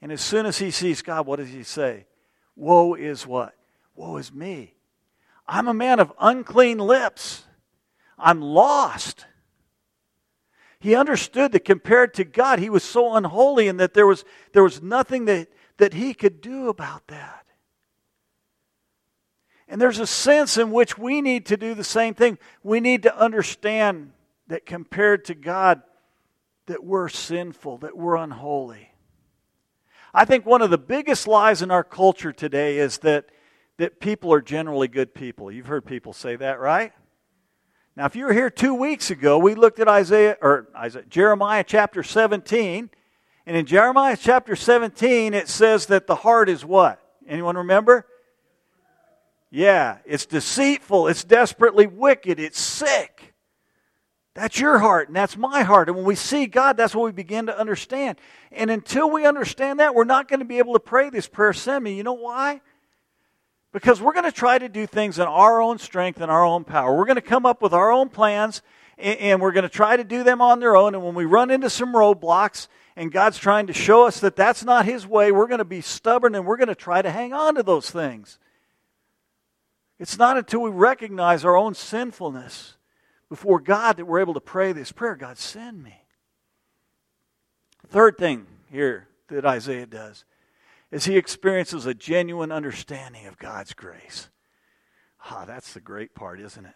And 0.00 0.12
as 0.12 0.20
soon 0.20 0.46
as 0.46 0.58
he 0.58 0.70
sees 0.70 1.02
God, 1.02 1.26
what 1.26 1.40
does 1.40 1.50
he 1.50 1.64
say? 1.64 2.06
Woe 2.54 2.94
is 2.94 3.26
what? 3.26 3.56
Woe 3.96 4.18
is 4.18 4.32
me. 4.32 4.74
I'm 5.48 5.66
a 5.66 5.74
man 5.74 5.98
of 5.98 6.12
unclean 6.20 6.78
lips. 6.78 7.42
I'm 8.20 8.40
lost. 8.40 9.26
He 10.84 10.94
understood 10.94 11.52
that 11.52 11.64
compared 11.64 12.12
to 12.12 12.24
God, 12.24 12.58
he 12.58 12.68
was 12.68 12.84
so 12.84 13.14
unholy 13.14 13.68
and 13.68 13.80
that 13.80 13.94
there 13.94 14.06
was, 14.06 14.22
there 14.52 14.62
was 14.62 14.82
nothing 14.82 15.24
that, 15.24 15.48
that 15.78 15.94
he 15.94 16.12
could 16.12 16.42
do 16.42 16.68
about 16.68 17.06
that. 17.06 17.46
And 19.66 19.80
there's 19.80 19.98
a 19.98 20.06
sense 20.06 20.58
in 20.58 20.72
which 20.72 20.98
we 20.98 21.22
need 21.22 21.46
to 21.46 21.56
do 21.56 21.72
the 21.72 21.84
same 21.84 22.12
thing. 22.12 22.36
We 22.62 22.80
need 22.80 23.04
to 23.04 23.18
understand 23.18 24.12
that 24.48 24.66
compared 24.66 25.24
to 25.24 25.34
God, 25.34 25.80
that 26.66 26.84
we're 26.84 27.08
sinful, 27.08 27.78
that 27.78 27.96
we're 27.96 28.16
unholy. 28.16 28.90
I 30.12 30.26
think 30.26 30.44
one 30.44 30.60
of 30.60 30.68
the 30.68 30.76
biggest 30.76 31.26
lies 31.26 31.62
in 31.62 31.70
our 31.70 31.82
culture 31.82 32.30
today 32.30 32.76
is 32.76 32.98
that, 32.98 33.30
that 33.78 34.00
people 34.00 34.34
are 34.34 34.42
generally 34.42 34.88
good 34.88 35.14
people. 35.14 35.50
You've 35.50 35.64
heard 35.64 35.86
people 35.86 36.12
say 36.12 36.36
that, 36.36 36.60
right? 36.60 36.92
Now, 37.96 38.06
if 38.06 38.16
you 38.16 38.24
were 38.24 38.32
here 38.32 38.50
two 38.50 38.74
weeks 38.74 39.12
ago, 39.12 39.38
we 39.38 39.54
looked 39.54 39.78
at 39.78 39.86
Isaiah 39.86 40.36
or 40.42 40.68
Isaiah, 40.76 41.04
Jeremiah 41.08 41.62
chapter 41.64 42.02
17, 42.02 42.90
and 43.46 43.56
in 43.56 43.66
Jeremiah 43.66 44.16
chapter 44.20 44.56
17, 44.56 45.32
it 45.32 45.48
says 45.48 45.86
that 45.86 46.08
the 46.08 46.16
heart 46.16 46.48
is 46.48 46.64
what? 46.64 47.00
Anyone 47.28 47.56
remember? 47.56 48.04
Yeah, 49.48 49.98
it's 50.04 50.26
deceitful, 50.26 51.06
it's 51.06 51.22
desperately 51.22 51.86
wicked, 51.86 52.40
it's 52.40 52.58
sick. 52.58 53.32
That's 54.34 54.58
your 54.58 54.80
heart, 54.80 55.06
and 55.06 55.14
that's 55.14 55.36
my 55.36 55.62
heart. 55.62 55.88
And 55.88 55.96
when 55.96 56.04
we 56.04 56.16
see 56.16 56.46
God, 56.46 56.76
that's 56.76 56.96
what 56.96 57.04
we 57.04 57.12
begin 57.12 57.46
to 57.46 57.56
understand. 57.56 58.18
And 58.50 58.68
until 58.72 59.08
we 59.08 59.24
understand 59.24 59.78
that, 59.78 59.94
we're 59.94 60.02
not 60.02 60.26
going 60.26 60.40
to 60.40 60.46
be 60.46 60.58
able 60.58 60.72
to 60.72 60.80
pray 60.80 61.10
this 61.10 61.28
prayer, 61.28 61.52
send 61.52 61.84
me. 61.84 61.94
You 61.94 62.02
know 62.02 62.14
why? 62.14 62.60
Because 63.74 64.00
we're 64.00 64.12
going 64.12 64.24
to 64.24 64.30
try 64.30 64.56
to 64.56 64.68
do 64.68 64.86
things 64.86 65.18
in 65.18 65.26
our 65.26 65.60
own 65.60 65.78
strength 65.78 66.20
and 66.20 66.30
our 66.30 66.44
own 66.44 66.62
power. 66.62 66.96
We're 66.96 67.06
going 67.06 67.16
to 67.16 67.20
come 67.20 67.44
up 67.44 67.60
with 67.60 67.74
our 67.74 67.90
own 67.90 68.08
plans 68.08 68.62
and 68.96 69.42
we're 69.42 69.50
going 69.50 69.64
to 69.64 69.68
try 69.68 69.96
to 69.96 70.04
do 70.04 70.22
them 70.22 70.40
on 70.40 70.60
their 70.60 70.76
own. 70.76 70.94
And 70.94 71.02
when 71.02 71.16
we 71.16 71.24
run 71.24 71.50
into 71.50 71.68
some 71.68 71.92
roadblocks 71.92 72.68
and 72.94 73.10
God's 73.10 73.36
trying 73.36 73.66
to 73.66 73.72
show 73.72 74.06
us 74.06 74.20
that 74.20 74.36
that's 74.36 74.62
not 74.62 74.86
His 74.86 75.08
way, 75.08 75.32
we're 75.32 75.48
going 75.48 75.58
to 75.58 75.64
be 75.64 75.80
stubborn 75.80 76.36
and 76.36 76.46
we're 76.46 76.56
going 76.56 76.68
to 76.68 76.76
try 76.76 77.02
to 77.02 77.10
hang 77.10 77.32
on 77.32 77.56
to 77.56 77.64
those 77.64 77.90
things. 77.90 78.38
It's 79.98 80.18
not 80.18 80.36
until 80.36 80.60
we 80.60 80.70
recognize 80.70 81.44
our 81.44 81.56
own 81.56 81.74
sinfulness 81.74 82.76
before 83.28 83.58
God 83.58 83.96
that 83.96 84.04
we're 84.04 84.20
able 84.20 84.34
to 84.34 84.40
pray 84.40 84.72
this 84.72 84.92
prayer 84.92 85.16
God, 85.16 85.36
send 85.36 85.82
me. 85.82 86.00
Third 87.88 88.18
thing 88.18 88.46
here 88.70 89.08
that 89.26 89.44
Isaiah 89.44 89.86
does 89.86 90.24
as 90.94 91.06
he 91.06 91.16
experiences 91.16 91.86
a 91.86 91.92
genuine 91.92 92.52
understanding 92.52 93.26
of 93.26 93.36
God's 93.36 93.74
grace. 93.74 94.30
Ah, 95.24 95.44
that's 95.44 95.72
the 95.72 95.80
great 95.80 96.14
part, 96.14 96.40
isn't 96.40 96.64
it? 96.64 96.74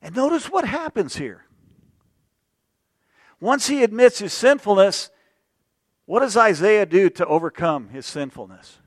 And 0.00 0.16
notice 0.16 0.50
what 0.50 0.64
happens 0.64 1.16
here. 1.16 1.44
Once 3.38 3.66
he 3.66 3.82
admits 3.82 4.18
his 4.18 4.32
sinfulness, 4.32 5.10
what 6.06 6.20
does 6.20 6.38
Isaiah 6.38 6.86
do 6.86 7.10
to 7.10 7.26
overcome 7.26 7.90
his 7.90 8.06
sinfulness? 8.06 8.78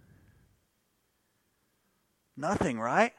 Nothing, 2.36 2.80
right? 2.80 3.14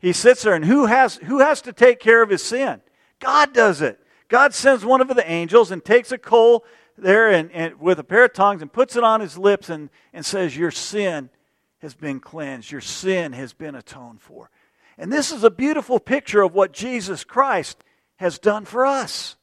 He 0.00 0.12
sits 0.12 0.42
there, 0.42 0.54
and 0.54 0.64
who 0.64 0.86
has, 0.86 1.14
who 1.16 1.38
has 1.38 1.62
to 1.62 1.72
take 1.72 2.00
care 2.00 2.22
of 2.22 2.30
his 2.30 2.42
sin? 2.42 2.80
God 3.20 3.54
does 3.54 3.82
it. 3.82 4.00
God 4.28 4.52
sends 4.52 4.84
one 4.84 5.00
of 5.00 5.06
the 5.06 5.30
angels 5.30 5.70
and 5.70 5.84
takes 5.84 6.10
a 6.10 6.18
coal 6.18 6.64
there 7.02 7.30
and, 7.30 7.50
and 7.52 7.80
with 7.80 7.98
a 7.98 8.04
pair 8.04 8.24
of 8.24 8.32
tongs 8.32 8.62
and 8.62 8.72
puts 8.72 8.96
it 8.96 9.04
on 9.04 9.20
his 9.20 9.38
lips 9.38 9.68
and, 9.68 9.90
and 10.12 10.24
says, 10.24 10.56
Your 10.56 10.70
sin 10.70 11.30
has 11.78 11.94
been 11.94 12.20
cleansed, 12.20 12.70
your 12.70 12.80
sin 12.80 13.32
has 13.32 13.52
been 13.52 13.74
atoned 13.74 14.20
for. 14.20 14.50
And 14.96 15.12
this 15.12 15.30
is 15.30 15.44
a 15.44 15.50
beautiful 15.50 16.00
picture 16.00 16.42
of 16.42 16.54
what 16.54 16.72
Jesus 16.72 17.24
Christ 17.24 17.84
has 18.16 18.38
done 18.38 18.64
for 18.64 18.84
us. 18.84 19.36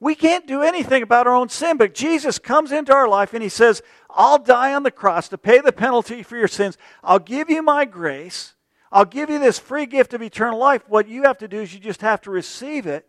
We 0.00 0.14
can't 0.14 0.46
do 0.46 0.62
anything 0.62 1.02
about 1.02 1.26
our 1.26 1.34
own 1.34 1.48
sin, 1.48 1.76
but 1.76 1.92
Jesus 1.92 2.38
comes 2.38 2.70
into 2.70 2.94
our 2.94 3.08
life 3.08 3.34
and 3.34 3.42
he 3.42 3.48
says, 3.48 3.82
I'll 4.08 4.38
die 4.38 4.74
on 4.74 4.84
the 4.84 4.92
cross 4.92 5.28
to 5.30 5.38
pay 5.38 5.60
the 5.60 5.72
penalty 5.72 6.22
for 6.22 6.36
your 6.36 6.46
sins. 6.46 6.78
I'll 7.02 7.18
give 7.18 7.50
you 7.50 7.62
my 7.62 7.84
grace. 7.84 8.54
I'll 8.92 9.04
give 9.04 9.28
you 9.28 9.40
this 9.40 9.58
free 9.58 9.86
gift 9.86 10.14
of 10.14 10.22
eternal 10.22 10.58
life. 10.58 10.82
What 10.88 11.08
you 11.08 11.24
have 11.24 11.38
to 11.38 11.48
do 11.48 11.60
is 11.60 11.74
you 11.74 11.80
just 11.80 12.00
have 12.00 12.20
to 12.22 12.30
receive 12.30 12.86
it 12.86 13.08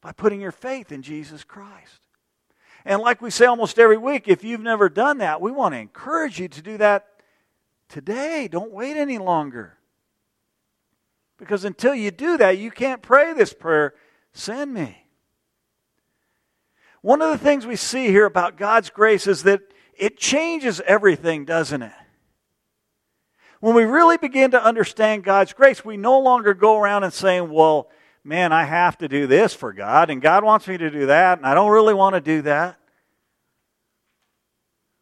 by 0.00 0.12
putting 0.12 0.40
your 0.40 0.52
faith 0.52 0.90
in 0.90 1.02
Jesus 1.02 1.44
Christ. 1.44 2.05
And 2.86 3.02
like 3.02 3.20
we 3.20 3.30
say 3.30 3.46
almost 3.46 3.80
every 3.80 3.98
week, 3.98 4.28
if 4.28 4.44
you've 4.44 4.60
never 4.60 4.88
done 4.88 5.18
that, 5.18 5.40
we 5.40 5.50
want 5.50 5.74
to 5.74 5.78
encourage 5.78 6.38
you 6.38 6.46
to 6.46 6.62
do 6.62 6.78
that 6.78 7.08
today. 7.88 8.46
Don't 8.46 8.70
wait 8.70 8.96
any 8.96 9.18
longer. 9.18 9.76
Because 11.36 11.64
until 11.64 11.96
you 11.96 12.12
do 12.12 12.38
that, 12.38 12.58
you 12.58 12.70
can't 12.70 13.02
pray 13.02 13.32
this 13.32 13.52
prayer 13.52 13.94
send 14.32 14.72
me. 14.72 15.04
One 17.02 17.20
of 17.20 17.30
the 17.30 17.44
things 17.44 17.66
we 17.66 17.74
see 17.74 18.06
here 18.06 18.24
about 18.24 18.56
God's 18.56 18.90
grace 18.90 19.26
is 19.26 19.42
that 19.42 19.62
it 19.98 20.16
changes 20.16 20.80
everything, 20.86 21.44
doesn't 21.44 21.82
it? 21.82 21.92
When 23.58 23.74
we 23.74 23.84
really 23.84 24.16
begin 24.16 24.52
to 24.52 24.62
understand 24.62 25.24
God's 25.24 25.52
grace, 25.52 25.84
we 25.84 25.96
no 25.96 26.20
longer 26.20 26.54
go 26.54 26.78
around 26.78 27.02
and 27.02 27.12
saying, 27.12 27.50
well, 27.50 27.88
man, 28.26 28.52
I 28.52 28.64
have 28.64 28.98
to 28.98 29.08
do 29.08 29.28
this 29.28 29.54
for 29.54 29.72
God, 29.72 30.10
and 30.10 30.20
God 30.20 30.42
wants 30.42 30.66
me 30.66 30.76
to 30.76 30.90
do 30.90 31.06
that, 31.06 31.38
and 31.38 31.46
I 31.46 31.54
don't 31.54 31.70
really 31.70 31.94
want 31.94 32.14
to 32.14 32.20
do 32.20 32.42
that. 32.42 32.76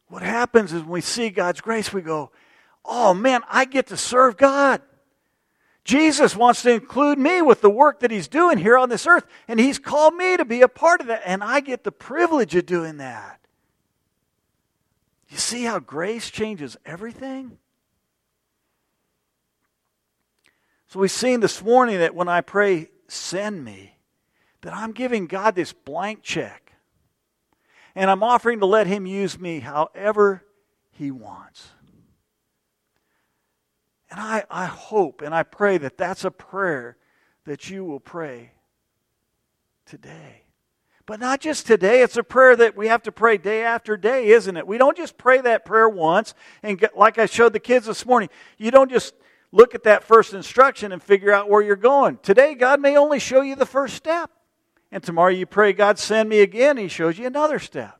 What 0.07 0.21
happens 0.21 0.71
is 0.71 0.83
when 0.83 0.91
we 0.91 1.01
see 1.01 1.31
God's 1.31 1.59
grace, 1.59 1.91
we 1.91 2.01
go, 2.01 2.31
oh 2.85 3.15
man, 3.15 3.41
I 3.49 3.65
get 3.65 3.87
to 3.87 3.97
serve 3.97 4.37
God. 4.37 4.81
Jesus 5.83 6.35
wants 6.35 6.61
to 6.61 6.71
include 6.71 7.17
me 7.17 7.41
with 7.41 7.61
the 7.61 7.69
work 7.69 8.01
that 8.01 8.11
He's 8.11 8.27
doing 8.27 8.59
here 8.59 8.77
on 8.77 8.89
this 8.89 9.07
earth, 9.07 9.25
and 9.47 9.59
He's 9.59 9.79
called 9.79 10.13
me 10.13 10.37
to 10.37 10.45
be 10.45 10.61
a 10.61 10.67
part 10.67 11.01
of 11.01 11.07
that, 11.07 11.23
and 11.25 11.43
I 11.43 11.61
get 11.61 11.83
the 11.83 11.91
privilege 11.91 12.55
of 12.55 12.67
doing 12.67 12.97
that. 12.97 13.39
You 15.29 15.37
see 15.37 15.63
how 15.63 15.79
grace 15.79 16.29
changes 16.29 16.77
everything? 16.85 17.57
So 20.87 20.99
we've 20.99 21.09
seen 21.09 21.39
this 21.39 21.63
morning 21.63 21.97
that 21.97 22.13
when 22.13 22.29
I 22.29 22.41
pray, 22.41 22.89
send 23.07 23.63
me, 23.63 23.97
that 24.61 24.73
I'm 24.73 24.91
giving 24.91 25.27
God 25.27 25.55
this 25.55 25.73
blank 25.73 26.23
check. 26.23 26.73
And 27.95 28.09
I'm 28.09 28.23
offering 28.23 28.59
to 28.59 28.65
let 28.65 28.87
Him 28.87 29.05
use 29.05 29.39
me 29.39 29.59
however 29.59 30.43
He 30.91 31.11
wants. 31.11 31.69
And 34.09 34.19
I, 34.19 34.43
I 34.49 34.65
hope 34.65 35.21
and 35.21 35.33
I 35.33 35.43
pray 35.43 35.77
that 35.77 35.97
that's 35.97 36.25
a 36.25 36.31
prayer 36.31 36.97
that 37.45 37.69
you 37.69 37.83
will 37.83 37.99
pray 37.99 38.51
today. 39.85 40.43
But 41.05 41.19
not 41.19 41.39
just 41.39 41.67
today, 41.67 42.01
it's 42.01 42.17
a 42.17 42.23
prayer 42.23 42.55
that 42.55 42.75
we 42.75 42.87
have 42.87 43.03
to 43.03 43.11
pray 43.11 43.37
day 43.37 43.63
after 43.63 43.95
day, 43.95 44.27
isn't 44.29 44.57
it? 44.57 44.65
We 44.65 44.79
don't 44.79 44.97
just 44.97 45.17
pray 45.17 45.39
that 45.41 45.63
prayer 45.63 45.87
once, 45.87 46.33
and 46.63 46.79
get, 46.79 46.97
like 46.97 47.19
I 47.19 47.27
showed 47.27 47.53
the 47.53 47.59
kids 47.59 47.85
this 47.85 48.05
morning, 48.05 48.29
you 48.57 48.71
don't 48.71 48.89
just 48.89 49.13
look 49.51 49.75
at 49.75 49.83
that 49.83 50.03
first 50.03 50.33
instruction 50.33 50.91
and 50.91 51.01
figure 51.01 51.31
out 51.31 51.49
where 51.49 51.61
you're 51.61 51.75
going. 51.75 52.17
Today, 52.21 52.55
God 52.55 52.79
may 52.79 52.97
only 52.97 53.19
show 53.19 53.41
you 53.41 53.55
the 53.55 53.65
first 53.65 53.95
step. 53.95 54.31
And 54.91 55.03
tomorrow 55.03 55.31
you 55.31 55.45
pray, 55.45 55.73
God, 55.73 55.99
send 55.99 56.29
me 56.29 56.41
again. 56.41 56.77
He 56.77 56.87
shows 56.87 57.17
you 57.17 57.27
another 57.27 57.59
step. 57.59 57.99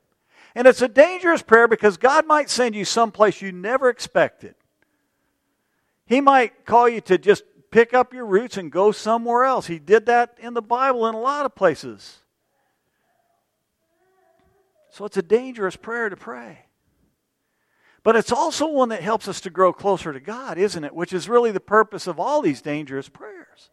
And 0.54 0.66
it's 0.66 0.82
a 0.82 0.88
dangerous 0.88 1.42
prayer 1.42 1.68
because 1.68 1.96
God 1.96 2.26
might 2.26 2.48
send 2.48 2.74
you 2.74 2.84
someplace 2.84 3.42
you 3.42 3.52
never 3.52 3.90
expected. 3.90 4.54
He 6.06 6.20
might 6.20 6.64
call 6.64 6.88
you 6.88 7.00
to 7.02 7.18
just 7.18 7.42
pick 7.70 7.92
up 7.92 8.14
your 8.14 8.24
roots 8.24 8.56
and 8.56 8.72
go 8.72 8.92
somewhere 8.92 9.44
else. 9.44 9.66
He 9.66 9.78
did 9.78 10.06
that 10.06 10.38
in 10.38 10.54
the 10.54 10.62
Bible 10.62 11.06
in 11.06 11.14
a 11.14 11.20
lot 11.20 11.44
of 11.44 11.54
places. 11.54 12.20
So 14.90 15.04
it's 15.04 15.18
a 15.18 15.22
dangerous 15.22 15.76
prayer 15.76 16.08
to 16.08 16.16
pray. 16.16 16.65
But 18.06 18.14
it's 18.14 18.30
also 18.30 18.68
one 18.68 18.90
that 18.90 19.02
helps 19.02 19.26
us 19.26 19.40
to 19.40 19.50
grow 19.50 19.72
closer 19.72 20.12
to 20.12 20.20
God, 20.20 20.58
isn't 20.58 20.84
it? 20.84 20.94
Which 20.94 21.12
is 21.12 21.28
really 21.28 21.50
the 21.50 21.58
purpose 21.58 22.06
of 22.06 22.20
all 22.20 22.40
these 22.40 22.62
dangerous 22.62 23.08
prayers. 23.08 23.70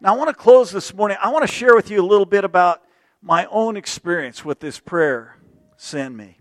Now, 0.00 0.12
I 0.12 0.16
want 0.16 0.30
to 0.30 0.34
close 0.34 0.72
this 0.72 0.92
morning. 0.92 1.16
I 1.22 1.28
want 1.28 1.46
to 1.46 1.52
share 1.52 1.76
with 1.76 1.92
you 1.92 2.02
a 2.02 2.04
little 2.04 2.26
bit 2.26 2.42
about 2.42 2.82
my 3.22 3.46
own 3.52 3.76
experience 3.76 4.44
with 4.44 4.58
this 4.58 4.80
prayer 4.80 5.36
send 5.76 6.16
me. 6.16 6.40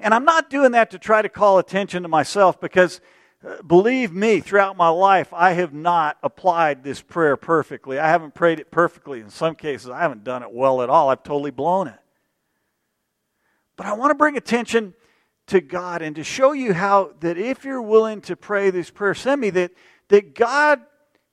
And 0.00 0.14
I'm 0.14 0.24
not 0.24 0.48
doing 0.48 0.72
that 0.72 0.90
to 0.92 0.98
try 0.98 1.20
to 1.20 1.28
call 1.28 1.58
attention 1.58 2.02
to 2.02 2.08
myself 2.08 2.58
because 2.58 3.02
uh, 3.46 3.60
believe 3.60 4.10
me, 4.10 4.40
throughout 4.40 4.74
my 4.74 4.88
life, 4.88 5.28
I 5.34 5.52
have 5.52 5.74
not 5.74 6.16
applied 6.22 6.82
this 6.82 7.02
prayer 7.02 7.36
perfectly. 7.36 7.98
I 7.98 8.08
haven't 8.08 8.34
prayed 8.34 8.58
it 8.58 8.70
perfectly. 8.70 9.20
In 9.20 9.28
some 9.28 9.54
cases, 9.54 9.90
I 9.90 10.00
haven't 10.00 10.24
done 10.24 10.42
it 10.42 10.50
well 10.50 10.80
at 10.80 10.88
all. 10.88 11.10
I've 11.10 11.22
totally 11.22 11.50
blown 11.50 11.88
it. 11.88 12.00
But 13.76 13.84
I 13.84 13.92
want 13.92 14.12
to 14.12 14.14
bring 14.14 14.38
attention 14.38 14.94
to 15.48 15.60
God 15.60 16.02
and 16.02 16.16
to 16.16 16.24
show 16.24 16.52
you 16.52 16.72
how 16.72 17.12
that 17.20 17.36
if 17.36 17.64
you're 17.64 17.82
willing 17.82 18.20
to 18.22 18.36
pray 18.36 18.70
this 18.70 18.90
prayer, 18.90 19.14
send 19.14 19.40
me 19.40 19.50
that, 19.50 19.72
that 20.08 20.34
God 20.34 20.80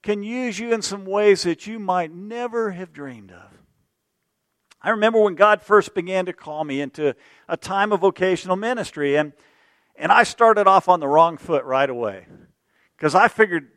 can 0.04 0.24
use 0.24 0.60
you 0.60 0.74
in 0.74 0.82
some 0.82 1.06
ways 1.06 1.44
that 1.44 1.66
you 1.68 1.80
might 1.80 2.14
never 2.14 2.72
have 2.72 2.94
dreamed 2.94 3.32
of. 3.32 3.52
I 4.82 4.92
remember 4.92 5.20
when 5.20 5.36
God 5.36 5.64
first 5.64 5.96
began 5.96 6.28
to 6.28 6.34
call 6.34 6.64
me 6.64 6.80
into 6.80 7.16
a 7.50 7.58
time 7.58 7.92
of 7.92 8.02
vocational 8.02 8.56
ministry, 8.56 9.16
and, 9.16 9.34
and 9.96 10.12
I 10.12 10.24
started 10.24 10.68
off 10.68 10.88
on 10.88 11.00
the 11.00 11.08
wrong 11.08 11.38
foot 11.38 11.66
right 11.66 11.90
away. 11.90 12.28
Because 12.96 13.16
I 13.16 13.28
figured, 13.28 13.68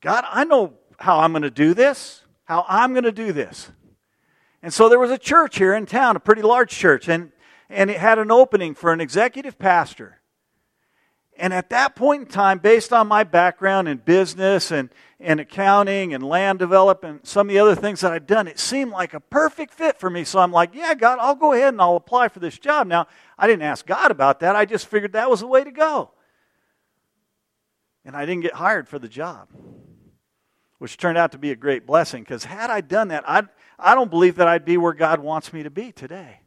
God, 0.00 0.24
I 0.26 0.44
know 0.44 0.72
how 0.98 1.20
I'm 1.20 1.32
going 1.32 1.42
to 1.42 1.50
do 1.50 1.74
this, 1.74 2.22
how 2.44 2.64
I'm 2.66 2.92
going 2.92 3.04
to 3.04 3.12
do 3.12 3.32
this. 3.32 3.70
And 4.62 4.72
so 4.72 4.88
there 4.88 4.98
was 4.98 5.10
a 5.10 5.18
church 5.18 5.58
here 5.58 5.74
in 5.74 5.84
town, 5.84 6.16
a 6.16 6.20
pretty 6.20 6.40
large 6.40 6.70
church, 6.70 7.08
and 7.08 7.30
and 7.68 7.90
it 7.90 7.98
had 7.98 8.18
an 8.18 8.30
opening 8.30 8.74
for 8.74 8.92
an 8.92 9.00
executive 9.00 9.58
pastor. 9.58 10.20
And 11.36 11.52
at 11.52 11.70
that 11.70 11.96
point 11.96 12.22
in 12.22 12.28
time, 12.28 12.58
based 12.58 12.92
on 12.92 13.08
my 13.08 13.24
background 13.24 13.88
in 13.88 13.98
business 13.98 14.70
and, 14.70 14.88
and 15.18 15.40
accounting 15.40 16.14
and 16.14 16.22
land 16.22 16.60
development, 16.60 17.26
some 17.26 17.48
of 17.48 17.52
the 17.52 17.58
other 17.58 17.74
things 17.74 18.02
that 18.02 18.12
I'd 18.12 18.26
done, 18.26 18.46
it 18.46 18.58
seemed 18.58 18.92
like 18.92 19.14
a 19.14 19.20
perfect 19.20 19.74
fit 19.74 19.98
for 19.98 20.08
me. 20.08 20.22
So 20.22 20.38
I'm 20.38 20.52
like, 20.52 20.74
yeah, 20.74 20.94
God, 20.94 21.18
I'll 21.20 21.34
go 21.34 21.52
ahead 21.52 21.74
and 21.74 21.80
I'll 21.80 21.96
apply 21.96 22.28
for 22.28 22.38
this 22.38 22.58
job. 22.58 22.86
Now, 22.86 23.08
I 23.36 23.48
didn't 23.48 23.62
ask 23.62 23.84
God 23.84 24.12
about 24.12 24.40
that. 24.40 24.54
I 24.54 24.64
just 24.64 24.86
figured 24.86 25.12
that 25.14 25.28
was 25.28 25.40
the 25.40 25.48
way 25.48 25.64
to 25.64 25.72
go. 25.72 26.12
And 28.04 28.14
I 28.14 28.26
didn't 28.26 28.42
get 28.42 28.54
hired 28.54 28.86
for 28.86 29.00
the 29.00 29.08
job, 29.08 29.48
which 30.78 30.96
turned 30.96 31.18
out 31.18 31.32
to 31.32 31.38
be 31.38 31.50
a 31.50 31.56
great 31.56 31.84
blessing 31.84 32.22
because 32.22 32.44
had 32.44 32.70
I 32.70 32.80
done 32.80 33.08
that, 33.08 33.28
I'd, 33.28 33.48
I 33.76 33.96
don't 33.96 34.10
believe 34.10 34.36
that 34.36 34.46
I'd 34.46 34.64
be 34.64 34.76
where 34.76 34.92
God 34.92 35.18
wants 35.18 35.52
me 35.52 35.64
to 35.64 35.70
be 35.70 35.90
today. 35.90 36.40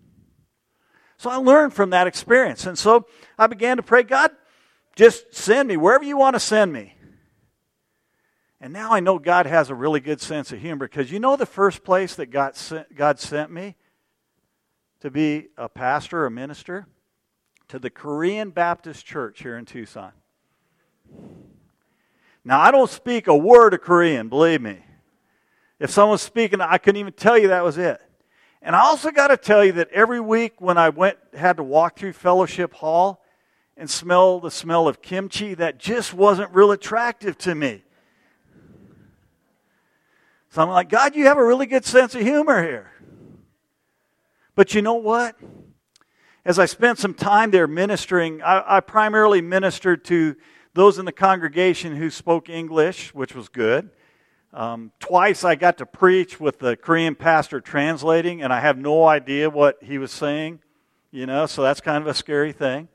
So 1.17 1.29
I 1.29 1.37
learned 1.37 1.73
from 1.73 1.89
that 1.91 2.07
experience. 2.07 2.65
And 2.65 2.77
so 2.77 3.07
I 3.37 3.47
began 3.47 3.77
to 3.77 3.83
pray, 3.83 4.03
God, 4.03 4.31
just 4.95 5.33
send 5.33 5.67
me 5.67 5.77
wherever 5.77 6.03
you 6.03 6.17
want 6.17 6.35
to 6.35 6.39
send 6.39 6.71
me. 6.71 6.93
And 8.59 8.73
now 8.73 8.91
I 8.91 8.99
know 8.99 9.19
God 9.19 9.45
has 9.45 9.69
a 9.69 9.75
really 9.75 9.99
good 9.99 10.21
sense 10.21 10.51
of 10.51 10.59
humor 10.59 10.87
because 10.87 11.11
you 11.11 11.19
know 11.19 11.35
the 11.35 11.45
first 11.45 11.83
place 11.83 12.15
that 12.15 12.27
God 12.27 12.55
sent, 12.55 12.95
God 12.95 13.19
sent 13.19 13.51
me 13.51 13.75
to 15.01 15.11
be 15.11 15.47
a 15.57 15.69
pastor, 15.69 16.25
a 16.25 16.31
minister? 16.31 16.87
To 17.69 17.79
the 17.79 17.89
Korean 17.89 18.49
Baptist 18.51 19.05
Church 19.05 19.41
here 19.43 19.57
in 19.57 19.65
Tucson. 19.65 20.11
Now, 22.45 22.61
I 22.61 22.71
don't 22.71 22.89
speak 22.89 23.27
a 23.27 23.35
word 23.35 23.73
of 23.73 23.81
Korean, 23.81 24.29
believe 24.29 24.61
me. 24.61 24.79
If 25.79 25.91
someone's 25.91 26.21
speaking, 26.21 26.61
I 26.61 26.77
couldn't 26.77 26.99
even 26.99 27.13
tell 27.13 27.37
you 27.37 27.49
that 27.49 27.63
was 27.63 27.77
it. 27.77 28.01
And 28.61 28.75
I 28.75 28.79
also 28.79 29.11
got 29.11 29.27
to 29.27 29.37
tell 29.37 29.63
you 29.63 29.73
that 29.73 29.89
every 29.91 30.19
week 30.19 30.59
when 30.59 30.77
I 30.77 30.89
went 30.89 31.17
had 31.33 31.57
to 31.57 31.63
walk 31.63 31.97
through 31.97 32.13
Fellowship 32.13 32.73
Hall 32.73 33.23
and 33.75 33.89
smell 33.89 34.39
the 34.39 34.51
smell 34.51 34.87
of 34.87 35.01
kimchi, 35.01 35.53
that 35.53 35.77
just 35.77 36.13
wasn't 36.13 36.53
real 36.53 36.71
attractive 36.71 37.37
to 37.39 37.53
me. 37.53 37.83
So 40.49 40.63
I'm 40.63 40.69
like, 40.69 40.89
God, 40.89 41.15
you 41.15 41.25
have 41.25 41.37
a 41.37 41.45
really 41.45 41.67
good 41.67 41.85
sense 41.85 42.15
of 42.15 42.21
humor 42.21 42.63
here. 42.63 42.91
But 44.55 44.73
you 44.73 44.81
know 44.81 44.95
what? 44.95 45.35
As 46.43 46.57
I 46.57 46.65
spent 46.65 46.97
some 46.97 47.13
time 47.13 47.51
there 47.51 47.67
ministering, 47.67 48.41
I, 48.41 48.77
I 48.77 48.79
primarily 48.79 49.41
ministered 49.41 50.03
to 50.05 50.35
those 50.73 50.97
in 50.97 51.05
the 51.05 51.11
congregation 51.11 51.95
who 51.95 52.09
spoke 52.09 52.49
English, 52.49 53.13
which 53.13 53.35
was 53.35 53.49
good. 53.49 53.91
Um, 54.53 54.91
twice 54.99 55.43
I 55.43 55.55
got 55.55 55.77
to 55.79 55.85
preach 55.85 56.39
with 56.39 56.59
the 56.59 56.75
Korean 56.77 57.15
pastor 57.15 57.59
translating, 57.59 58.41
and 58.41 58.51
I 58.53 58.59
have 58.61 58.77
no 58.77 59.05
idea 59.05 59.49
what 59.49 59.77
he 59.83 59.97
was 59.97 60.11
saying, 60.11 60.59
you 61.11 61.25
know, 61.25 61.45
so 61.45 61.63
that's 61.63 61.81
kind 61.81 62.01
of 62.01 62.07
a 62.07 62.13
scary 62.13 62.53
thing. 62.53 62.87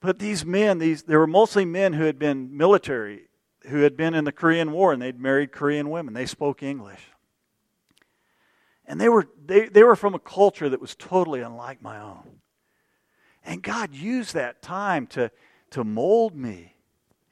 But 0.00 0.18
these 0.18 0.44
men, 0.44 0.78
these 0.78 1.04
they 1.04 1.16
were 1.16 1.26
mostly 1.26 1.64
men 1.64 1.94
who 1.94 2.04
had 2.04 2.18
been 2.18 2.54
military, 2.56 3.22
who 3.68 3.78
had 3.78 3.96
been 3.96 4.14
in 4.14 4.24
the 4.24 4.32
Korean 4.32 4.70
War, 4.70 4.92
and 4.92 5.00
they'd 5.00 5.18
married 5.18 5.50
Korean 5.50 5.88
women. 5.88 6.12
They 6.12 6.26
spoke 6.26 6.62
English. 6.62 7.00
And 8.86 9.00
they 9.00 9.08
were, 9.08 9.26
they, 9.46 9.68
they 9.68 9.82
were 9.82 9.96
from 9.96 10.14
a 10.14 10.18
culture 10.18 10.68
that 10.68 10.80
was 10.80 10.94
totally 10.94 11.40
unlike 11.40 11.80
my 11.80 11.98
own. 11.98 12.40
And 13.42 13.62
God 13.62 13.94
used 13.94 14.34
that 14.34 14.60
time 14.60 15.06
to, 15.08 15.30
to 15.70 15.84
mold 15.84 16.36
me 16.36 16.73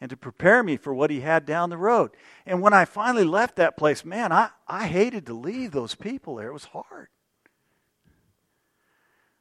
and 0.02 0.10
to 0.10 0.16
prepare 0.16 0.64
me 0.64 0.76
for 0.76 0.92
what 0.92 1.10
he 1.10 1.20
had 1.20 1.46
down 1.46 1.70
the 1.70 1.76
road. 1.76 2.10
And 2.44 2.60
when 2.60 2.72
I 2.72 2.84
finally 2.84 3.22
left 3.22 3.54
that 3.54 3.76
place, 3.76 4.04
man, 4.04 4.32
I, 4.32 4.50
I 4.66 4.88
hated 4.88 5.26
to 5.26 5.32
leave 5.32 5.70
those 5.70 5.94
people 5.94 6.34
there. 6.34 6.48
It 6.48 6.52
was 6.52 6.64
hard. 6.64 7.06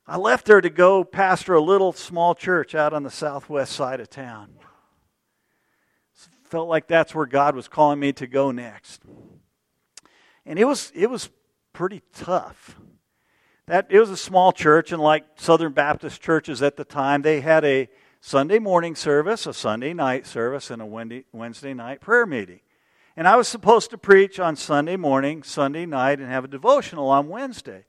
I 0.06 0.18
left 0.18 0.46
there 0.46 0.62
to 0.62 0.70
go 0.70 1.04
pastor 1.04 1.56
a 1.56 1.62
little 1.62 1.94
small 1.94 2.36
church 2.36 2.76
out 2.76 2.94
on 2.94 3.02
the 3.02 3.10
southwest 3.10 3.72
side 3.72 4.00
of 4.00 4.12
town. 4.12 4.52
Felt 6.44 6.70
like 6.70 6.88
that's 6.88 7.16
where 7.16 7.26
God 7.26 7.56
was 7.56 7.68
calling 7.68 8.00
me 8.00 8.14
to 8.14 8.28
go 8.28 8.52
next. 8.52 9.02
And 10.46 10.60
it 10.60 10.66
was 10.66 10.92
it 10.94 11.10
was 11.10 11.32
pretty 11.74 12.04
tough. 12.14 12.80
That 13.66 13.88
it 13.90 14.00
was 14.00 14.12
a 14.12 14.18
small 14.18 14.52
church 14.52 14.92
and 14.92 15.02
like 15.02 15.26
Southern 15.38 15.74
Baptist 15.74 16.22
churches 16.22 16.62
at 16.62 16.78
the 16.78 16.86
time, 16.86 17.24
they 17.24 17.42
had 17.42 17.66
a 17.66 17.90
Sunday 18.24 18.60
morning 18.60 18.94
service, 18.94 19.48
a 19.48 19.54
Sunday 19.54 19.94
night 19.96 20.28
service, 20.28 20.70
and 20.70 20.80
a 20.80 21.24
Wednesday 21.32 21.74
night 21.74 22.02
prayer 22.02 22.28
meeting. 22.28 22.60
And 23.18 23.28
I 23.28 23.36
was 23.36 23.48
supposed 23.48 23.90
to 23.90 23.98
preach 23.98 24.40
on 24.40 24.56
Sunday 24.56 24.96
morning, 24.96 25.42
Sunday 25.42 25.88
night, 25.88 26.20
and 26.20 26.30
have 26.30 26.46
a 26.46 26.48
devotional 26.48 27.10
on 27.10 27.30
Wednesday. 27.30 27.86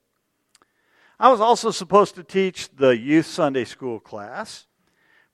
I 1.19 1.31
was 1.31 1.39
also 1.39 1.69
supposed 1.69 2.15
to 2.15 2.23
teach 2.23 2.75
the 2.75 2.97
youth 2.97 3.27
Sunday 3.27 3.63
school 3.63 3.99
class, 3.99 4.65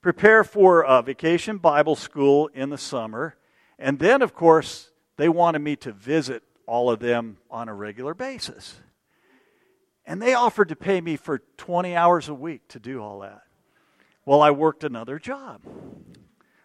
prepare 0.02 0.44
for 0.44 0.82
a 0.82 1.02
vacation 1.02 1.58
Bible 1.60 1.96
school 1.96 2.48
in 2.54 2.70
the 2.70 2.78
summer, 2.78 3.38
and 3.80 4.00
then, 4.00 4.22
of 4.22 4.36
course, 4.36 4.92
they 5.16 5.30
wanted 5.30 5.60
me 5.60 5.78
to 5.78 5.94
visit 5.94 6.44
all 6.68 6.92
of 6.92 7.00
them 7.00 7.38
on 7.50 7.70
a 7.70 7.74
regular 7.74 8.14
basis. 8.14 8.76
And 10.06 10.22
they 10.22 10.34
offered 10.34 10.68
to 10.70 10.76
pay 10.76 11.00
me 11.00 11.16
for 11.16 11.40
20 11.56 11.96
hours 11.96 12.28
a 12.28 12.34
week 12.34 12.68
to 12.68 12.80
do 12.80 13.02
all 13.02 13.20
that. 13.22 13.44
Well, 14.30 14.44
I 14.44 14.52
worked 14.52 14.84
another 14.84 15.18
job. 15.18 15.64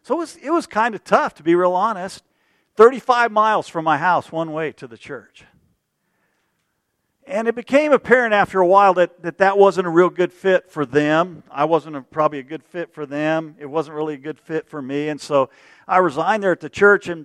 So 0.03 0.17
it 0.17 0.19
was, 0.19 0.37
it 0.37 0.51
was 0.51 0.67
kind 0.67 0.95
of 0.95 1.03
tough, 1.03 1.35
to 1.37 1.43
be 1.43 1.55
real 1.55 1.73
honest. 1.73 2.23
35 2.77 3.33
miles 3.33 3.69
from 3.69 3.87
my 3.87 3.97
house, 3.97 4.31
one 4.31 4.53
way 4.53 4.71
to 4.73 4.87
the 4.87 4.99
church. 4.99 5.47
And 7.27 7.49
it 7.49 7.55
became 7.55 7.91
apparent 7.91 8.35
after 8.35 8.61
a 8.61 8.67
while 8.67 8.93
that, 8.93 9.23
that 9.23 9.39
that 9.39 9.57
wasn't 9.57 9.87
a 9.87 9.91
real 9.91 10.11
good 10.11 10.31
fit 10.31 10.71
for 10.71 10.85
them. 10.85 11.43
I 11.51 11.65
wasn't 11.65 11.97
a, 11.97 12.03
probably 12.03 12.39
a 12.41 12.43
good 12.43 12.63
fit 12.63 12.93
for 12.93 13.07
them. 13.07 13.57
It 13.59 13.65
wasn't 13.65 13.97
really 13.97 14.13
a 14.13 14.19
good 14.19 14.39
fit 14.39 14.69
for 14.69 14.83
me. 14.83 15.09
And 15.09 15.19
so 15.19 15.49
I 15.89 15.97
resigned 16.01 16.43
there 16.43 16.53
at 16.53 16.61
the 16.61 16.69
church. 16.69 17.09
And 17.09 17.25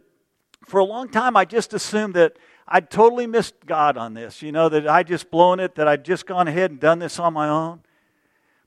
for 0.65 0.79
a 0.79 0.85
long 0.85 1.09
time, 1.09 1.35
I 1.35 1.43
just 1.43 1.73
assumed 1.73 2.13
that 2.13 2.37
I'd 2.65 2.89
totally 2.89 3.27
missed 3.27 3.65
God 3.65 3.97
on 3.97 4.13
this. 4.13 4.41
You 4.41 4.53
know, 4.53 4.69
that 4.69 4.87
I'd 4.87 5.07
just 5.07 5.31
blown 5.31 5.59
it, 5.59 5.75
that 5.75 5.89
I'd 5.89 6.05
just 6.05 6.25
gone 6.25 6.47
ahead 6.47 6.71
and 6.71 6.79
done 6.79 6.99
this 6.99 7.19
on 7.19 7.33
my 7.33 7.49
own. 7.49 7.81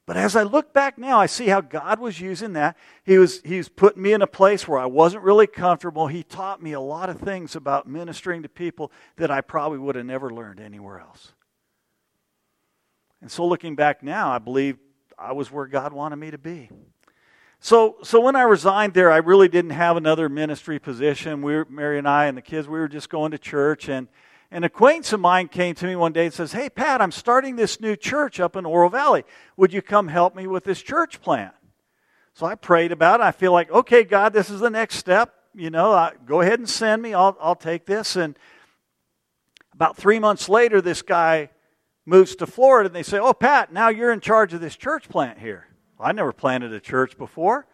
But 0.04 0.16
as 0.16 0.34
I 0.34 0.42
look 0.42 0.72
back 0.72 0.98
now, 0.98 1.20
I 1.20 1.26
see 1.26 1.46
how 1.46 1.60
God 1.60 2.00
was 2.00 2.20
using 2.20 2.54
that. 2.54 2.76
He 3.04 3.18
was, 3.18 3.40
he 3.42 3.58
was 3.58 3.68
putting 3.68 4.02
me 4.02 4.12
in 4.12 4.20
a 4.20 4.26
place 4.26 4.66
where 4.66 4.80
I 4.80 4.86
wasn't 4.86 5.22
really 5.22 5.46
comfortable. 5.46 6.08
He 6.08 6.24
taught 6.24 6.60
me 6.60 6.72
a 6.72 6.80
lot 6.80 7.08
of 7.08 7.20
things 7.20 7.54
about 7.54 7.86
ministering 7.86 8.42
to 8.42 8.48
people 8.48 8.90
that 9.16 9.30
I 9.30 9.42
probably 9.42 9.78
would 9.78 9.94
have 9.94 10.06
never 10.06 10.30
learned 10.30 10.58
anywhere 10.58 10.98
else. 10.98 11.32
And 13.20 13.30
so 13.30 13.46
looking 13.46 13.76
back 13.76 14.02
now, 14.02 14.32
I 14.32 14.38
believe 14.38 14.76
I 15.16 15.32
was 15.32 15.52
where 15.52 15.66
God 15.66 15.92
wanted 15.92 16.16
me 16.16 16.32
to 16.32 16.38
be. 16.38 16.68
So, 17.60 17.98
so 18.02 18.20
when 18.20 18.34
I 18.34 18.42
resigned 18.42 18.94
there, 18.94 19.12
I 19.12 19.18
really 19.18 19.46
didn't 19.46 19.70
have 19.70 19.96
another 19.96 20.28
ministry 20.28 20.80
position. 20.80 21.42
We 21.42 21.54
were, 21.54 21.66
Mary 21.70 21.96
and 21.96 22.08
I 22.08 22.26
and 22.26 22.36
the 22.36 22.42
kids, 22.42 22.66
we 22.66 22.80
were 22.80 22.88
just 22.88 23.08
going 23.08 23.30
to 23.30 23.38
church 23.38 23.88
and 23.88 24.08
An 24.52 24.64
acquaintance 24.64 25.14
of 25.14 25.20
mine 25.20 25.48
came 25.48 25.74
to 25.76 25.86
me 25.86 25.96
one 25.96 26.12
day 26.12 26.26
and 26.26 26.34
says, 26.34 26.52
Hey, 26.52 26.68
Pat, 26.68 27.00
I'm 27.00 27.10
starting 27.10 27.56
this 27.56 27.80
new 27.80 27.96
church 27.96 28.38
up 28.38 28.54
in 28.54 28.66
Oro 28.66 28.90
Valley. 28.90 29.24
Would 29.56 29.72
you 29.72 29.80
come 29.80 30.08
help 30.08 30.36
me 30.36 30.46
with 30.46 30.64
this 30.64 30.82
church 30.82 31.22
plant? 31.22 31.54
So 32.34 32.44
I 32.44 32.54
prayed 32.54 32.92
about 32.92 33.20
it. 33.20 33.22
I 33.22 33.32
feel 33.32 33.50
like, 33.50 33.70
okay, 33.70 34.04
God, 34.04 34.34
this 34.34 34.50
is 34.50 34.60
the 34.60 34.68
next 34.68 34.96
step. 34.96 35.34
You 35.54 35.70
know, 35.70 35.92
I, 35.92 36.12
go 36.26 36.42
ahead 36.42 36.58
and 36.58 36.68
send 36.68 37.00
me. 37.00 37.14
I'll, 37.14 37.34
I'll 37.40 37.56
take 37.56 37.86
this. 37.86 38.14
And 38.14 38.38
about 39.72 39.96
three 39.96 40.18
months 40.18 40.50
later, 40.50 40.82
this 40.82 41.00
guy 41.00 41.48
moves 42.04 42.36
to 42.36 42.46
Florida 42.46 42.88
and 42.88 42.94
they 42.94 43.02
say, 43.02 43.18
Oh, 43.18 43.32
Pat, 43.32 43.72
now 43.72 43.88
you're 43.88 44.12
in 44.12 44.20
charge 44.20 44.52
of 44.52 44.60
this 44.60 44.76
church 44.76 45.08
plant 45.08 45.38
here. 45.38 45.66
Well, 45.98 46.08
I 46.08 46.12
never 46.12 46.32
planted 46.32 46.74
a 46.74 46.80
church 46.80 47.16
before. 47.16 47.66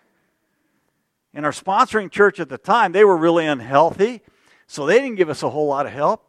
And 1.35 1.45
our 1.45 1.51
sponsoring 1.51 2.09
church 2.09 2.39
at 2.39 2.49
the 2.49 2.57
time, 2.57 2.93
they 2.93 3.05
were 3.05 3.17
really 3.17 3.47
unhealthy, 3.47 4.23
so 4.69 4.87
they 4.87 5.01
didn't 5.01 5.17
give 5.17 5.29
us 5.29 5.43
a 5.43 5.51
whole 5.51 5.67
lot 5.67 5.85
of 5.85 5.93
help. 5.93 6.25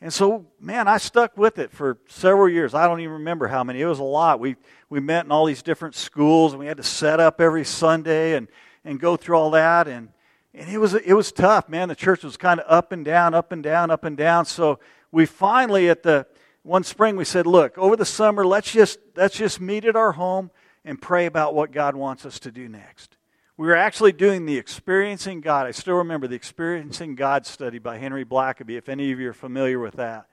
And 0.00 0.12
so, 0.12 0.46
man, 0.60 0.86
I 0.86 0.98
stuck 0.98 1.36
with 1.36 1.58
it 1.58 1.72
for 1.72 1.98
several 2.06 2.48
years. 2.48 2.72
I 2.72 2.86
don't 2.86 3.00
even 3.00 3.14
remember 3.14 3.48
how 3.48 3.64
many. 3.64 3.80
It 3.80 3.86
was 3.86 3.98
a 3.98 4.04
lot. 4.04 4.38
We, 4.38 4.54
we 4.88 5.00
met 5.00 5.24
in 5.24 5.32
all 5.32 5.44
these 5.44 5.62
different 5.62 5.96
schools, 5.96 6.52
and 6.52 6.60
we 6.60 6.66
had 6.66 6.76
to 6.76 6.84
set 6.84 7.18
up 7.18 7.40
every 7.40 7.64
Sunday 7.64 8.36
and, 8.36 8.46
and 8.84 9.00
go 9.00 9.16
through 9.16 9.36
all 9.36 9.50
that. 9.50 9.88
And, 9.88 10.10
and 10.54 10.70
it, 10.70 10.78
was, 10.78 10.94
it 10.94 11.14
was 11.14 11.32
tough, 11.32 11.68
man. 11.68 11.88
The 11.88 11.96
church 11.96 12.22
was 12.22 12.36
kind 12.36 12.60
of 12.60 12.66
up 12.70 12.92
and 12.92 13.04
down, 13.04 13.34
up 13.34 13.50
and 13.50 13.60
down, 13.62 13.90
up 13.90 14.04
and 14.04 14.16
down. 14.16 14.44
So 14.44 14.78
we 15.10 15.26
finally, 15.26 15.88
at 15.90 16.04
the 16.04 16.28
one 16.62 16.84
spring, 16.84 17.16
we 17.16 17.24
said, 17.24 17.46
look, 17.46 17.76
over 17.76 17.96
the 17.96 18.04
summer, 18.04 18.46
let's 18.46 18.70
just, 18.70 19.00
let's 19.16 19.36
just 19.36 19.60
meet 19.60 19.84
at 19.84 19.96
our 19.96 20.12
home 20.12 20.52
and 20.84 21.02
pray 21.02 21.26
about 21.26 21.56
what 21.56 21.72
God 21.72 21.96
wants 21.96 22.24
us 22.24 22.38
to 22.40 22.52
do 22.52 22.68
next. 22.68 23.17
We 23.58 23.66
were 23.66 23.74
actually 23.74 24.12
doing 24.12 24.46
the 24.46 24.56
Experiencing 24.56 25.40
God. 25.40 25.66
I 25.66 25.72
still 25.72 25.96
remember 25.96 26.28
the 26.28 26.36
Experiencing 26.36 27.16
God 27.16 27.44
study 27.44 27.80
by 27.80 27.98
Henry 27.98 28.24
Blackaby, 28.24 28.78
if 28.78 28.88
any 28.88 29.10
of 29.10 29.18
you 29.18 29.30
are 29.30 29.34
familiar 29.34 29.80
with 29.80 29.94
that. 29.94 30.26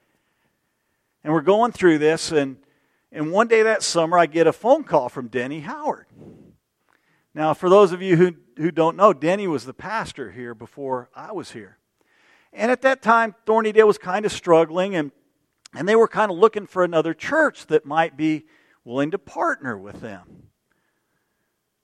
And 1.23 1.33
we're 1.33 1.41
going 1.41 1.71
through 1.71 1.97
this, 1.97 2.31
and, 2.31 2.57
and 3.11 3.31
one 3.31 3.47
day 3.47 3.63
that 3.63 3.81
summer, 3.81 4.19
I 4.19 4.27
get 4.27 4.45
a 4.45 4.53
phone 4.53 4.83
call 4.83 5.09
from 5.09 5.27
Denny 5.27 5.61
Howard. 5.61 6.05
Now, 7.33 7.55
for 7.55 7.67
those 7.67 7.91
of 7.91 7.99
you 7.99 8.15
who, 8.15 8.35
who 8.57 8.69
don't 8.69 8.95
know, 8.95 9.11
Denny 9.11 9.47
was 9.47 9.65
the 9.65 9.73
pastor 9.73 10.29
here 10.29 10.53
before 10.53 11.09
I 11.15 11.31
was 11.31 11.53
here. 11.53 11.79
And 12.53 12.69
at 12.69 12.83
that 12.83 13.01
time, 13.01 13.33
Thornydale 13.47 13.87
was 13.87 13.97
kind 13.97 14.27
of 14.27 14.31
struggling, 14.31 14.95
and, 14.95 15.11
and 15.73 15.89
they 15.89 15.95
were 15.95 16.07
kind 16.07 16.31
of 16.31 16.37
looking 16.37 16.67
for 16.67 16.83
another 16.83 17.15
church 17.15 17.65
that 17.67 17.87
might 17.87 18.15
be 18.15 18.45
willing 18.83 19.09
to 19.09 19.17
partner 19.17 19.75
with 19.75 20.01
them. 20.01 20.44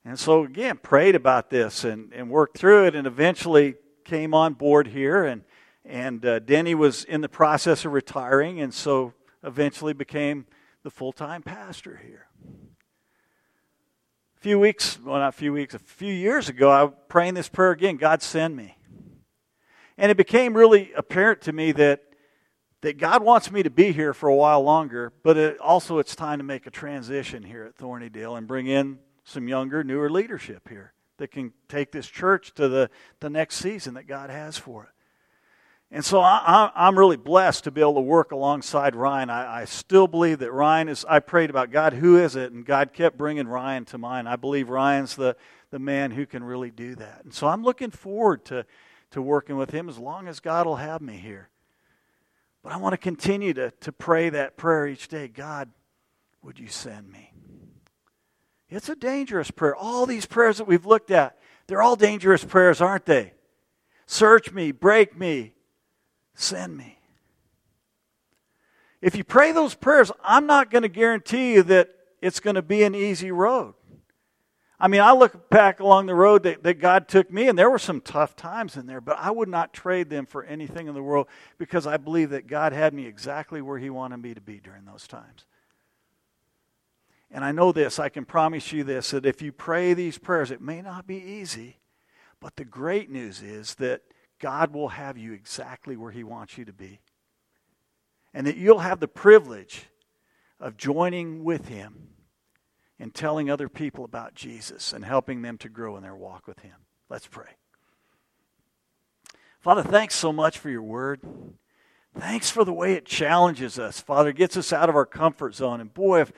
And 0.03 0.19
so, 0.19 0.43
again, 0.43 0.77
prayed 0.77 1.15
about 1.15 1.49
this 1.49 1.83
and, 1.83 2.11
and 2.13 2.29
worked 2.29 2.57
through 2.57 2.85
it 2.85 2.95
and 2.95 3.05
eventually 3.05 3.75
came 4.03 4.33
on 4.33 4.53
board 4.53 4.87
here. 4.87 5.23
And, 5.25 5.43
and 5.85 6.25
uh, 6.25 6.39
Denny 6.39 6.73
was 6.73 7.03
in 7.03 7.21
the 7.21 7.29
process 7.29 7.85
of 7.85 7.93
retiring 7.93 8.59
and 8.59 8.73
so 8.73 9.13
eventually 9.43 9.93
became 9.93 10.45
the 10.83 10.89
full 10.89 11.11
time 11.11 11.43
pastor 11.43 12.01
here. 12.03 12.27
A 14.37 14.41
few 14.41 14.59
weeks, 14.59 14.99
well, 14.99 15.19
not 15.19 15.29
a 15.29 15.31
few 15.33 15.53
weeks, 15.53 15.75
a 15.75 15.79
few 15.79 16.13
years 16.13 16.49
ago, 16.49 16.71
I 16.71 16.83
was 16.85 16.93
praying 17.07 17.35
this 17.35 17.47
prayer 17.47 17.71
again 17.71 17.97
God, 17.97 18.23
send 18.23 18.55
me. 18.55 18.77
And 19.99 20.09
it 20.09 20.17
became 20.17 20.55
really 20.55 20.91
apparent 20.93 21.41
to 21.41 21.53
me 21.53 21.73
that, 21.73 22.01
that 22.81 22.97
God 22.97 23.21
wants 23.21 23.51
me 23.51 23.61
to 23.61 23.69
be 23.69 23.91
here 23.91 24.15
for 24.15 24.29
a 24.29 24.35
while 24.35 24.63
longer, 24.63 25.13
but 25.21 25.37
it, 25.37 25.59
also 25.59 25.99
it's 25.99 26.15
time 26.15 26.39
to 26.39 26.43
make 26.43 26.65
a 26.65 26.71
transition 26.71 27.43
here 27.43 27.65
at 27.65 27.77
Thornydale 27.77 28.35
and 28.35 28.47
bring 28.47 28.65
in 28.65 28.97
some 29.23 29.47
younger, 29.47 29.83
newer 29.83 30.09
leadership 30.09 30.67
here 30.69 30.93
that 31.17 31.31
can 31.31 31.53
take 31.69 31.91
this 31.91 32.07
church 32.07 32.53
to 32.55 32.67
the, 32.67 32.89
the 33.19 33.29
next 33.29 33.57
season 33.57 33.93
that 33.93 34.07
God 34.07 34.29
has 34.29 34.57
for 34.57 34.83
it. 34.85 34.89
And 35.93 36.05
so 36.05 36.21
I, 36.21 36.71
am 36.73 36.97
really 36.97 37.17
blessed 37.17 37.65
to 37.65 37.71
be 37.71 37.81
able 37.81 37.95
to 37.95 38.01
work 38.01 38.31
alongside 38.31 38.95
Ryan. 38.95 39.29
I, 39.29 39.61
I, 39.61 39.65
still 39.65 40.07
believe 40.07 40.39
that 40.39 40.51
Ryan 40.53 40.87
is, 40.87 41.03
I 41.07 41.19
prayed 41.19 41.49
about 41.49 41.69
God, 41.69 41.91
who 41.91 42.17
is 42.17 42.37
it? 42.37 42.53
And 42.53 42.65
God 42.65 42.93
kept 42.93 43.17
bringing 43.17 43.45
Ryan 43.45 43.83
to 43.85 43.97
mind. 43.97 44.29
I 44.29 44.37
believe 44.37 44.69
Ryan's 44.69 45.17
the, 45.17 45.35
the 45.69 45.79
man 45.79 46.11
who 46.11 46.25
can 46.25 46.45
really 46.45 46.71
do 46.71 46.95
that. 46.95 47.25
And 47.25 47.33
so 47.33 47.47
I'm 47.47 47.61
looking 47.61 47.91
forward 47.91 48.45
to, 48.45 48.65
to 49.11 49.21
working 49.21 49.57
with 49.57 49.71
him 49.71 49.89
as 49.89 49.97
long 49.97 50.29
as 50.29 50.39
God 50.39 50.65
will 50.65 50.77
have 50.77 51.01
me 51.01 51.17
here. 51.17 51.49
But 52.63 52.71
I 52.71 52.77
want 52.77 52.93
to 52.93 52.97
continue 52.97 53.53
to, 53.55 53.71
to 53.81 53.91
pray 53.91 54.29
that 54.29 54.55
prayer 54.55 54.87
each 54.87 55.09
day 55.09 55.27
God, 55.27 55.69
would 56.41 56.57
you 56.57 56.67
send 56.67 57.11
me? 57.11 57.33
It's 58.71 58.87
a 58.87 58.95
dangerous 58.95 59.51
prayer. 59.51 59.75
All 59.75 60.05
these 60.05 60.25
prayers 60.25 60.57
that 60.57 60.65
we've 60.65 60.85
looked 60.85 61.11
at, 61.11 61.37
they're 61.67 61.81
all 61.81 61.97
dangerous 61.97 62.43
prayers, 62.43 62.79
aren't 62.79 63.05
they? 63.05 63.33
Search 64.05 64.51
me, 64.51 64.71
break 64.71 65.17
me, 65.17 65.53
send 66.33 66.77
me. 66.77 66.97
If 69.01 69.15
you 69.15 69.25
pray 69.25 69.51
those 69.51 69.75
prayers, 69.75 70.11
I'm 70.23 70.45
not 70.45 70.71
going 70.71 70.83
to 70.83 70.89
guarantee 70.89 71.53
you 71.53 71.63
that 71.63 71.89
it's 72.21 72.39
going 72.39 72.55
to 72.55 72.61
be 72.61 72.83
an 72.83 72.95
easy 72.95 73.31
road. 73.31 73.73
I 74.79 74.87
mean, 74.87 75.01
I 75.01 75.11
look 75.11 75.49
back 75.49 75.79
along 75.79 76.07
the 76.07 76.15
road 76.15 76.43
that, 76.43 76.63
that 76.63 76.75
God 76.75 77.07
took 77.07 77.31
me, 77.31 77.47
and 77.47 77.59
there 77.59 77.69
were 77.69 77.77
some 77.77 78.01
tough 78.01 78.35
times 78.35 78.77
in 78.77 78.87
there, 78.87 79.01
but 79.01 79.17
I 79.19 79.29
would 79.29 79.49
not 79.49 79.73
trade 79.73 80.09
them 80.09 80.25
for 80.25 80.43
anything 80.43 80.87
in 80.87 80.95
the 80.95 81.03
world 81.03 81.27
because 81.57 81.85
I 81.85 81.97
believe 81.97 82.31
that 82.31 82.47
God 82.47 82.73
had 82.73 82.93
me 82.93 83.05
exactly 83.05 83.61
where 83.61 83.77
He 83.77 83.89
wanted 83.89 84.17
me 84.17 84.33
to 84.33 84.41
be 84.41 84.59
during 84.59 84.85
those 84.85 85.07
times. 85.07 85.45
And 87.31 87.45
I 87.45 87.51
know 87.51 87.71
this, 87.71 87.97
I 87.97 88.09
can 88.09 88.25
promise 88.25 88.73
you 88.73 88.83
this, 88.83 89.11
that 89.11 89.25
if 89.25 89.41
you 89.41 89.51
pray 89.51 89.93
these 89.93 90.17
prayers, 90.17 90.51
it 90.51 90.61
may 90.61 90.81
not 90.81 91.07
be 91.07 91.15
easy, 91.15 91.77
but 92.41 92.57
the 92.57 92.65
great 92.65 93.09
news 93.09 93.41
is 93.41 93.75
that 93.75 94.01
God 94.39 94.73
will 94.73 94.89
have 94.89 95.17
you 95.17 95.31
exactly 95.31 95.95
where 95.95 96.11
He 96.11 96.23
wants 96.23 96.57
you 96.57 96.65
to 96.65 96.73
be. 96.73 96.99
And 98.33 98.47
that 98.47 98.57
you'll 98.57 98.79
have 98.79 98.99
the 98.99 99.07
privilege 99.07 99.85
of 100.59 100.75
joining 100.75 101.43
with 101.43 101.67
Him 101.67 102.09
in 102.99 103.11
telling 103.11 103.49
other 103.49 103.69
people 103.69 104.03
about 104.03 104.35
Jesus 104.35 104.91
and 104.91 105.05
helping 105.05 105.41
them 105.41 105.57
to 105.59 105.69
grow 105.69 105.95
in 105.95 106.03
their 106.03 106.15
walk 106.15 106.47
with 106.47 106.59
Him. 106.59 106.75
Let's 107.09 107.27
pray. 107.27 107.49
Father, 109.59 109.83
thanks 109.83 110.15
so 110.15 110.33
much 110.33 110.57
for 110.57 110.69
your 110.69 110.81
word. 110.81 111.21
Thanks 112.17 112.49
for 112.49 112.65
the 112.65 112.73
way 112.73 112.93
it 112.93 113.05
challenges 113.05 113.79
us. 113.79 114.01
Father, 114.01 114.33
gets 114.33 114.57
us 114.57 114.73
out 114.73 114.89
of 114.89 114.95
our 114.95 115.05
comfort 115.05 115.55
zone. 115.55 115.79
And 115.79 115.93
boy, 115.93 116.21
if 116.21 116.31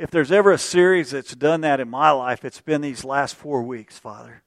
if 0.00 0.10
there's 0.10 0.32
ever 0.32 0.50
a 0.50 0.58
series 0.58 1.10
that's 1.10 1.34
done 1.34 1.60
that 1.60 1.78
in 1.78 1.90
my 1.90 2.10
life, 2.10 2.42
it's 2.42 2.62
been 2.62 2.80
these 2.80 3.04
last 3.04 3.34
four 3.34 3.62
weeks, 3.62 3.98
Father. 3.98 4.42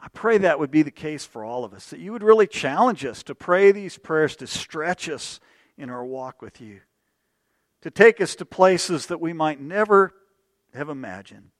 I 0.00 0.06
pray 0.14 0.38
that 0.38 0.60
would 0.60 0.70
be 0.70 0.82
the 0.82 0.92
case 0.92 1.24
for 1.24 1.44
all 1.44 1.64
of 1.64 1.74
us, 1.74 1.90
that 1.90 1.98
you 1.98 2.12
would 2.12 2.22
really 2.22 2.46
challenge 2.46 3.04
us 3.04 3.24
to 3.24 3.34
pray 3.34 3.72
these 3.72 3.98
prayers 3.98 4.36
to 4.36 4.46
stretch 4.46 5.08
us 5.08 5.40
in 5.76 5.90
our 5.90 6.04
walk 6.04 6.40
with 6.40 6.60
you, 6.60 6.82
to 7.82 7.90
take 7.90 8.20
us 8.20 8.36
to 8.36 8.44
places 8.44 9.06
that 9.06 9.20
we 9.20 9.32
might 9.32 9.60
never 9.60 10.14
have 10.72 10.88
imagined, 10.88 11.50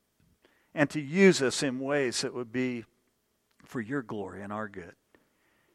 and 0.72 0.88
to 0.90 1.00
use 1.00 1.42
us 1.42 1.64
in 1.64 1.80
ways 1.80 2.20
that 2.20 2.32
would 2.32 2.52
be 2.52 2.84
for 3.64 3.80
your 3.80 4.02
glory 4.02 4.40
and 4.42 4.52
our 4.52 4.68
good. 4.68 4.94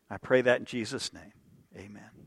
I 0.10 0.16
pray 0.16 0.42
that 0.42 0.62
in 0.62 0.66
Jesus' 0.66 1.12
name. 1.12 1.34
Amen. 1.76 2.21